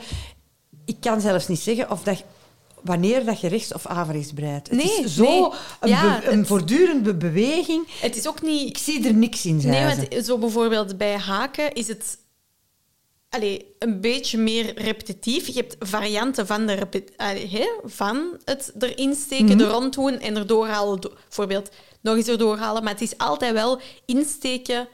[0.86, 2.24] Ik kan zelfs niet zeggen of dat,
[2.82, 4.70] wanneer dat je rechts of averechts breidt.
[4.70, 5.50] Het Nee, is zo nee.
[5.80, 7.88] een, Ja, be- een het- voortdurende beweging.
[8.02, 8.80] Het is ook Ik niet...
[8.80, 12.18] zie er niks in, Nee, want zo bijvoorbeeld bij haken is het
[13.34, 15.48] allee, een beetje meer repetitief.
[15.48, 20.36] Je hebt varianten van, de allee, hè, van het erin steken, er rond doen en
[20.38, 21.02] erdoor halen.
[21.02, 21.70] Do- Bijvoorbeeld
[22.02, 22.84] nog eens erdoor halen.
[22.84, 24.88] Maar het is altijd wel insteken,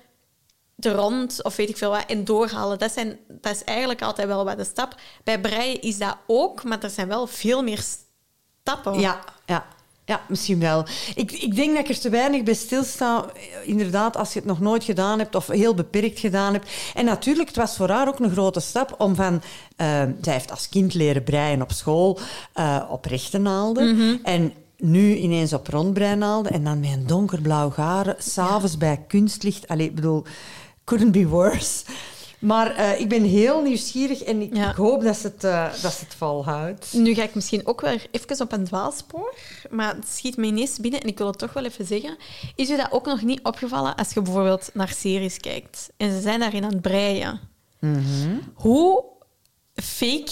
[0.79, 2.79] er rond of weet ik veel wat, en doorhalen.
[2.79, 4.95] Dat, zijn, dat is eigenlijk altijd wel wat de stap.
[5.23, 7.83] Bij breien is dat ook, maar er zijn wel veel meer
[8.63, 8.99] stappen.
[8.99, 9.67] Ja, ja.
[10.09, 10.85] Ja, misschien wel.
[11.15, 13.25] Ik, ik denk dat ik er te weinig bij stilsta.
[13.65, 16.71] Inderdaad, als je het nog nooit gedaan hebt of heel beperkt gedaan hebt.
[16.93, 19.41] En natuurlijk, het was voor haar ook een grote stap om van...
[19.75, 19.87] eh,
[20.21, 22.19] zij heeft als kind leren breien op school
[22.53, 24.19] eh, op rechte naalden.
[24.23, 26.51] En nu ineens op rondbreinaalden.
[26.51, 29.67] En dan met een donkerblauw garen, s'avonds bij kunstlicht.
[29.67, 30.23] Allee, ik bedoel,
[30.83, 31.83] couldn't be worse.
[32.39, 34.69] Maar eh, ik ben heel nieuwsgierig en ik, Ja.
[34.69, 36.93] ik hoop dat ze het, eh, dat ze het volhoudt.
[36.93, 39.33] Nu ga ik misschien ook weer even op een dwaalspoor,
[39.69, 42.17] maar het schiet me ineens binnen en ik wil het toch wel even zeggen.
[42.55, 46.21] Is u dat ook nog niet opgevallen als je bijvoorbeeld naar series kijkt en ze
[46.21, 47.39] zijn daarin aan het breien?
[48.53, 49.03] Hoe
[49.75, 50.31] fake,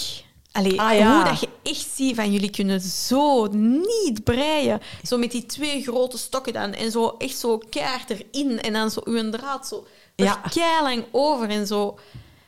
[0.52, 1.14] allee, Ah, ja.
[1.14, 3.46] hoe dat je echt ziet van jullie kunnen zo
[3.86, 4.80] niet breien.
[5.02, 8.90] Zo met die twee grote stokken dan en zo echt zo keihard erin en dan
[8.90, 9.86] zo uw draad zo
[10.24, 10.40] Ja.
[10.50, 11.98] keilang over en zo.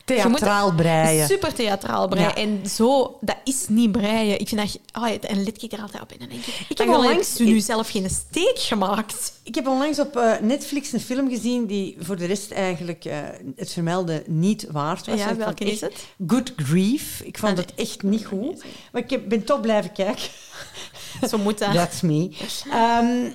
[0.05, 1.27] Theatraal breien.
[1.27, 2.29] Super theatraal breien.
[2.29, 2.35] Ja.
[2.35, 4.41] En zo, dat is niet breien.
[4.41, 5.03] Ik vind dat...
[5.03, 6.11] Oh, en let ik er altijd op.
[6.13, 6.65] En dan denk ik...
[6.69, 9.33] Ik heb onlangs- nu zelf geen steek gemaakt.
[9.43, 13.19] Ik heb onlangs op eh, Netflix een film gezien die voor de rest eigenlijk eh,
[13.57, 15.19] het vermelden niet waard was.
[15.19, 16.07] Ja, welke is het?
[16.27, 17.21] Good Grief.
[17.25, 18.65] Ik vond Ah, het echt niet goed.
[18.93, 20.29] Maar ik heb, ben toch blijven kijken.
[21.31, 21.75] Zo moet dat.
[21.75, 22.31] That's me.
[22.71, 23.31] Ehm,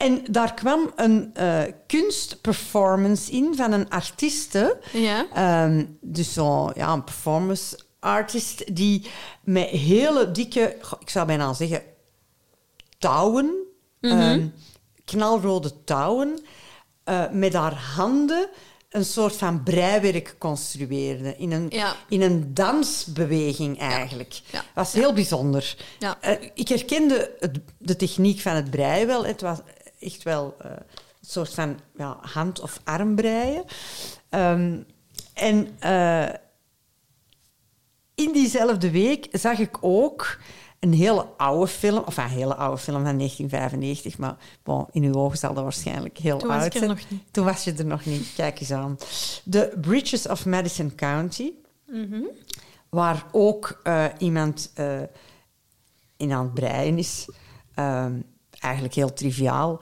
[0.00, 4.78] en daar kwam een eh, kunstperformance in van een artieste.
[4.92, 5.26] Ja.
[5.34, 9.06] Ehm, dus zo, ja, een performance artist die
[9.44, 11.82] met hele dikke, ik zou bijna zeggen,
[12.98, 13.54] touwen,
[14.00, 14.12] Mhm.
[14.20, 14.46] ehm,
[15.04, 16.38] knalrode touwen,
[17.04, 18.48] eh, met haar handen
[18.90, 21.36] een soort van breiwerk construeerde.
[21.36, 21.94] In een, Ja.
[22.08, 24.40] in een dansbeweging eigenlijk.
[24.50, 24.64] Ja.
[24.74, 25.76] was heel bijzonder.
[25.98, 26.18] Ja.
[26.20, 29.24] Eh, ik herkende het- de techniek van het breien wel.
[29.24, 29.58] Het was
[30.00, 33.64] echt wel eh, een soort van ja, hand- of armbreien.
[34.28, 34.78] Ehm,
[35.34, 36.28] en eh,
[38.14, 40.38] in diezelfde week zag ik ook
[40.80, 45.14] een hele oude film, of een hele oude film van 1995, maar bon, in uw
[45.14, 46.90] ogen zal dat waarschijnlijk heel Toen was oud er zijn.
[46.90, 47.22] nog niet.
[47.32, 48.32] Toen was je er nog niet.
[48.36, 48.98] Kijk eens aan.
[49.50, 51.52] The Bridges of Madison County,
[51.86, 52.22] Mhm.
[52.88, 54.72] waar ook eh, iemand
[56.16, 57.28] in aan het breien is.
[57.74, 58.20] Ehm,
[58.60, 59.80] eigenlijk heel triviaal.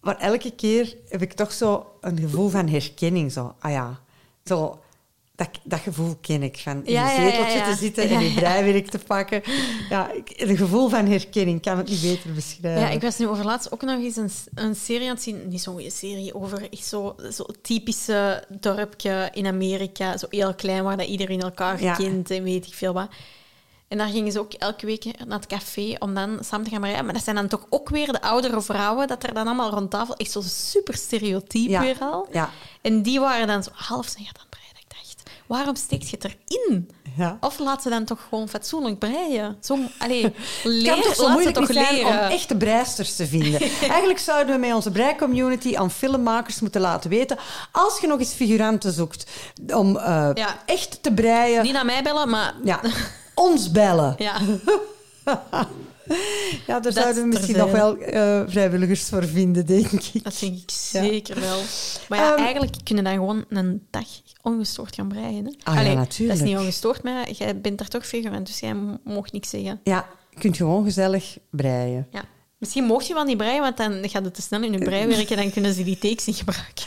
[0.00, 3.32] Maar elke keer heb ik toch zo een gevoel van herkenning.
[3.32, 4.00] Zo, ah ja,
[4.44, 4.80] zo,
[5.34, 6.58] dat, dat gevoel ken ik.
[6.58, 7.72] Van in Ja, een zeteltje ja, ja.
[7.72, 8.34] te zitten en je ja.
[8.34, 9.42] breiwerk te pakken.
[9.88, 11.56] Ja, ik, een gevoel van herkenning.
[11.56, 12.80] Ik kan het niet beter beschrijven.
[12.80, 15.48] Ja, ik was nu overlaatst ook nog eens een, een serie aan het zien.
[15.48, 20.16] Niet zo'n goede serie, over echt zo, zo typische dorpje in Amerika.
[20.16, 23.08] Zo heel klein, waar dat iedereen elkaar kent en weet ik veel wat.
[23.92, 26.80] En daar gingen ze ook elke week naar het café om dan samen te gaan
[26.80, 27.04] breien.
[27.04, 29.90] Maar dat zijn dan toch ook weer de oudere vrouwen, dat er dan allemaal rond
[29.90, 30.14] tafel...
[30.16, 31.80] Echt zo super stereotyp Ja.
[31.80, 32.28] weer al.
[32.32, 32.50] Ja.
[32.82, 34.76] En die waren dan zo half zijn gaat aan het breien.
[34.76, 36.90] Ik dacht, waarom steekt je het erin?
[37.16, 37.36] Ja.
[37.40, 39.56] Of laat ze dan toch gewoon fatsoenlijk breien?
[39.60, 42.10] Zo, allee, Het leer, kan toch zo moeilijk toch zijn leren.
[42.10, 43.60] om echte breisters te vinden.
[43.90, 47.38] Eigenlijk zouden we met onze breicommunity aan filmmakers moeten laten weten...
[47.72, 49.30] als je nog eens figuranten zoekt
[49.74, 50.62] om eh, Ja.
[50.66, 51.62] echt te breien...
[51.62, 52.80] Niet naar mij bellen, maar Ja,
[53.34, 54.14] ons bellen.
[54.18, 54.40] ja.
[56.66, 60.24] Ja, daar zouden we misschien nog wel eh, vrijwilligers voor vinden, denk ik.
[60.24, 61.60] dat denk ik zeker wel.
[62.08, 64.06] Maar ja, Ehm, eigenlijk kunnen dan gewoon een dag
[64.42, 65.44] ongestoord gaan breien.
[65.44, 65.52] Hè?
[65.62, 66.38] Ah ja, natuurlijk.
[66.38, 68.74] Dat is niet ongestoord, maar jij bent daar toch figurant, dus jij
[69.04, 69.80] mocht niks zeggen.
[69.84, 72.06] Ja, je kunt gewoon gezellig breien.
[72.10, 72.24] Ja.
[72.58, 75.30] Misschien mocht je wel niet breien, want dan gaat het te snel in je breiwerk
[75.30, 76.84] en dan kunnen ze die takes niet gebruiken.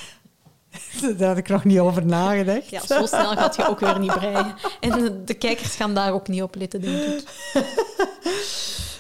[1.18, 2.70] Daar had ik nog niet over nagedacht.
[2.70, 4.56] Ja, zo snel gaat je ook weer niet breien.
[4.80, 7.24] En de, de kijkers gaan daar ook niet op letten, denk ik.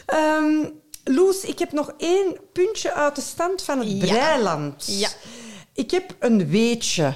[0.05, 0.65] Ehm,
[1.03, 3.97] Loes, ik heb nog één puntje uit de stand van het Ja.
[3.97, 4.85] breiland.
[4.87, 5.09] Ja.
[5.73, 7.13] Ik heb een weetje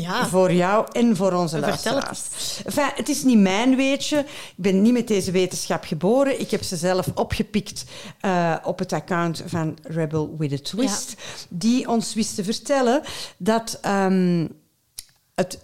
[0.00, 0.26] Ja.
[0.26, 2.20] voor jou en voor onze luisteraars.
[2.64, 4.18] Enfin, het is niet mijn weetje.
[4.18, 6.40] Ik ben niet met deze wetenschap geboren.
[6.40, 7.84] Ik heb ze zelf opgepikt
[8.20, 11.14] eh, op het account van Rebel with a Twist.
[11.48, 13.02] Die ons wist te vertellen
[13.36, 14.46] dat ehm,
[15.34, 15.58] het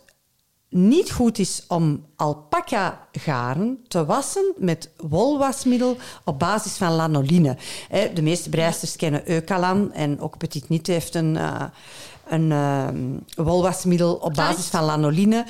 [0.70, 7.56] niet goed is om alpaca-garen te wassen met wolwasmiddel op basis van lanoline.
[8.14, 11.62] De meeste breisters kennen Eucalan en ook Petit Niet heeft een, eh,
[12.30, 15.44] een ehm, wolwasmiddel op basis van lanoline,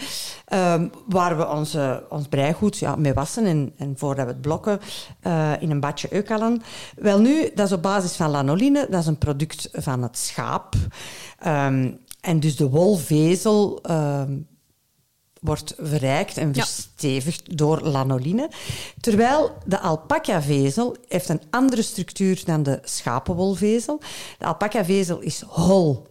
[0.44, 4.80] ehm, waar we onze, ons breigoed ja, mee wassen en, en voordat we het blokken
[5.20, 6.62] eh, in een badje Eucalan.
[6.96, 10.74] Wel nu, dat is op basis van lanoline, dat is een product van het schaap.
[11.38, 13.80] Ehm, en dus de wolvezel
[15.40, 16.64] wordt verrijkt en Ja.
[16.64, 18.50] verstevigd door lanoline.
[19.00, 24.00] Terwijl de alpaca-vezel heeft een andere structuur dan de schapenwolvezel.
[24.38, 26.06] De alpaca-vezel is hol.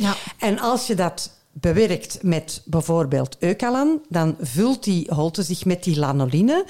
[0.00, 0.14] Ja.
[0.38, 5.98] En als je dat bewerkt met bijvoorbeeld Eucalan, dan vult die holte zich met die
[5.98, 6.64] lanoline.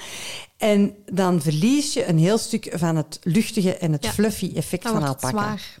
[0.57, 4.11] En dan verlies je een heel stuk van het luchtige en het Ja.
[4.11, 5.29] fluffy effect Dan van alpaca.
[5.29, 5.77] zwaar.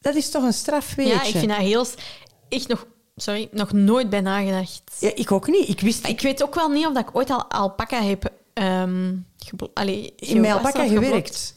[0.00, 1.12] Dat is toch een strafweetje?
[1.12, 1.86] Ja, ik vind dat heel...
[2.48, 2.86] Echt nog...
[3.16, 4.82] Sorry, nog nooit bij nagedacht.
[5.00, 5.68] Ja, ik ook niet.
[5.68, 8.32] Ik wist Ik weet ook wel niet of dat ik ooit al alpaca heb...
[9.38, 11.54] geblo- Allee, in mijn alpaca gewerkt.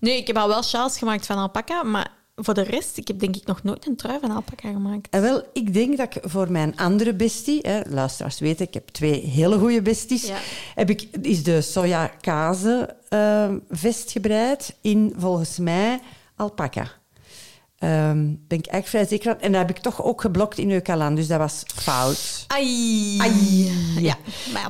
[0.00, 3.18] Nee, ik heb al wel sjaals gemaakt van alpaca, maar voor de rest, ik heb
[3.18, 5.08] denk ik nog nooit een trui van alpaca gemaakt.
[5.10, 8.88] En wel, ik denk dat ik voor mijn andere bestie, hè, luisteraars weten, ik heb
[8.88, 10.36] twee hele goede besties, Ja.
[10.74, 16.00] heb ik, is de sojakaze eh, vest gebreid in, volgens mij,
[16.36, 16.90] alpaca.
[17.78, 19.40] Ehm ben ik eigenlijk vrij zeker van.
[19.40, 22.44] En dat heb ik toch ook geblokt in Eucalan, dus dat was fout.
[22.46, 23.18] Ai.
[23.20, 23.72] Ai.
[23.98, 24.16] Ja.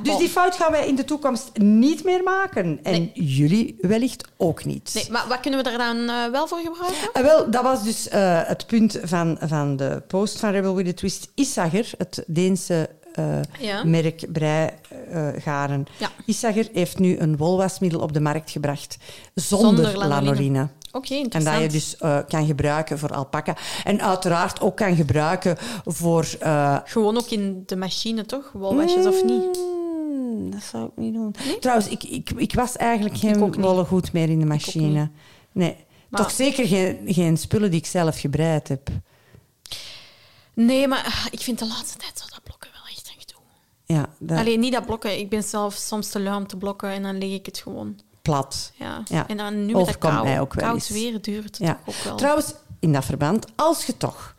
[0.03, 2.79] Dus die fout gaan wij in de toekomst niet meer maken.
[2.83, 3.11] En Nee.
[3.13, 4.91] jullie wellicht ook niet.
[4.93, 7.09] Nee, maar wat kunnen we er dan eh, wel voor gebruiken?
[7.13, 10.87] Ah, wel, dat was dus eh, het punt van, van de post van Rebel with
[10.87, 11.31] a Twist.
[11.35, 13.83] Issager, het Deense eh, Ja.
[13.83, 15.85] merk breigaren.
[15.99, 16.09] Ja.
[16.25, 18.97] Issager heeft nu een wolwasmiddel op de markt gebracht
[19.33, 20.67] zonder, Zonder lanoline.
[20.91, 23.55] Oké, En dat je dus eh, kan gebruiken voor alpaca.
[23.83, 26.27] En uiteraard ook kan gebruiken voor...
[26.39, 28.51] eh, Gewoon ook in de machine, toch?
[28.53, 29.59] Wolwasjes of niet?
[30.09, 31.35] Mm, dat zou ik niet doen.
[31.59, 33.65] Trouwens, ik, ik, ik was eigenlijk geen ook niet.
[33.65, 35.09] wollengoed meer in de machine.
[35.51, 35.75] Nee.
[36.09, 38.89] Maar- Toch zeker geen, geen spullen die ik zelf gebreid heb.
[40.53, 43.41] Nee, maar ik vind de laatste tijd zo dat blokken wel echt een gedoe.
[43.87, 45.19] Ja, dat Alleen niet dat blokken.
[45.19, 47.99] Ik ben zelf soms te lui om te blokken en dan leg ik het gewoon.
[48.21, 48.71] plat.
[48.75, 49.03] Ja.
[49.05, 49.27] Ja.
[49.27, 50.89] En dan nu met dat Overkomt kou, mij ook wel koud eens.
[50.89, 51.79] weer duurt het Ja.
[51.85, 52.15] ook wel.
[52.15, 54.35] Trouwens, in dat verband, als je toch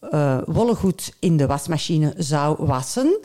[0.00, 3.18] eh wollengoed in de wasmachine zou wassen,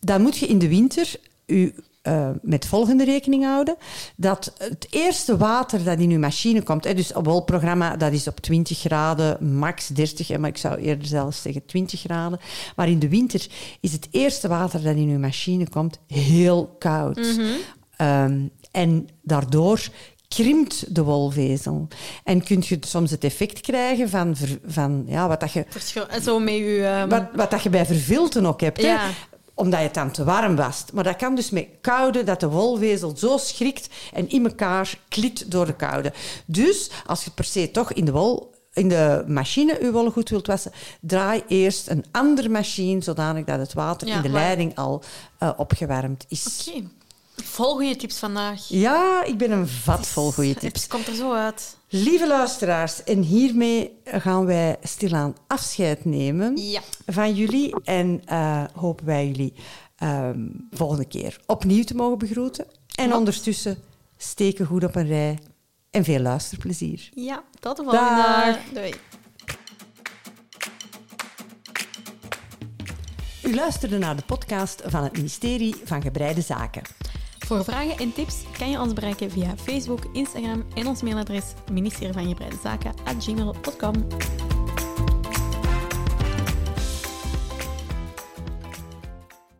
[0.00, 1.14] dan moet je in de winter
[1.46, 1.74] u
[2.04, 3.76] eh, met volgende rekening houden.
[4.16, 8.28] Dat het eerste water dat in uw machine komt, hè, dus een wolprogramma, dat is
[8.28, 12.40] op 20 graden, max 30, hè, maar ik zou eerder zelfs zeggen 20 graden.
[12.76, 13.46] Maar in de winter
[13.80, 17.38] is het eerste water dat in uw machine komt heel koud.
[17.96, 18.40] Ehm,
[18.70, 19.80] en daardoor
[20.28, 21.88] krimpt de wolvezel.
[22.24, 24.36] En kun je soms het effect krijgen van,
[24.66, 26.84] van ja, wat, dat je, Verschil- Zo met je...
[26.84, 28.82] ehm, wat, wat dat je bij vervilten ook hebt.
[28.82, 29.08] Ja.
[29.54, 30.84] Omdat je het dan te warm was.
[30.92, 35.50] Maar dat kan dus met koude, dat de wolvezel zo schrikt en in elkaar klit
[35.50, 36.12] door de koude.
[36.46, 40.28] Dus als je per se toch in de wol in de machine uw wollen goed
[40.28, 44.76] wilt wassen, draai eerst een andere machine, zodanig dat het water Ja, in de leiding
[44.76, 45.02] al
[45.38, 46.68] eh, opgewarmd is.
[46.68, 46.82] Oké.
[47.42, 48.68] Vol goede tips vandaag.
[48.68, 50.80] Ja, ik ben een vat vol goede tips.
[50.82, 51.76] Het komt er zo uit.
[51.96, 56.80] Lieve luisteraars, en hiermee gaan wij stilaan afscheid nemen Ja.
[57.06, 57.74] van jullie.
[57.84, 59.52] En eh, hopen wij jullie
[59.96, 62.66] ehm, volgende keer opnieuw te mogen begroeten.
[62.94, 63.78] En ondertussen
[64.16, 65.38] steken goed op een rij
[65.90, 67.08] en veel luisterplezier.
[67.14, 68.22] Ja, tot de volgende.
[68.22, 68.58] Dag.
[68.72, 68.94] Doei.
[73.42, 76.82] U luisterde naar de podcast van het ministerie van Gebreide Zaken.
[77.44, 82.12] Voor vragen en tips kan je ons bereiken via Facebook, Instagram en ons mailadres ministerie
[82.12, 84.06] van Gebreide Zaken gmail.com.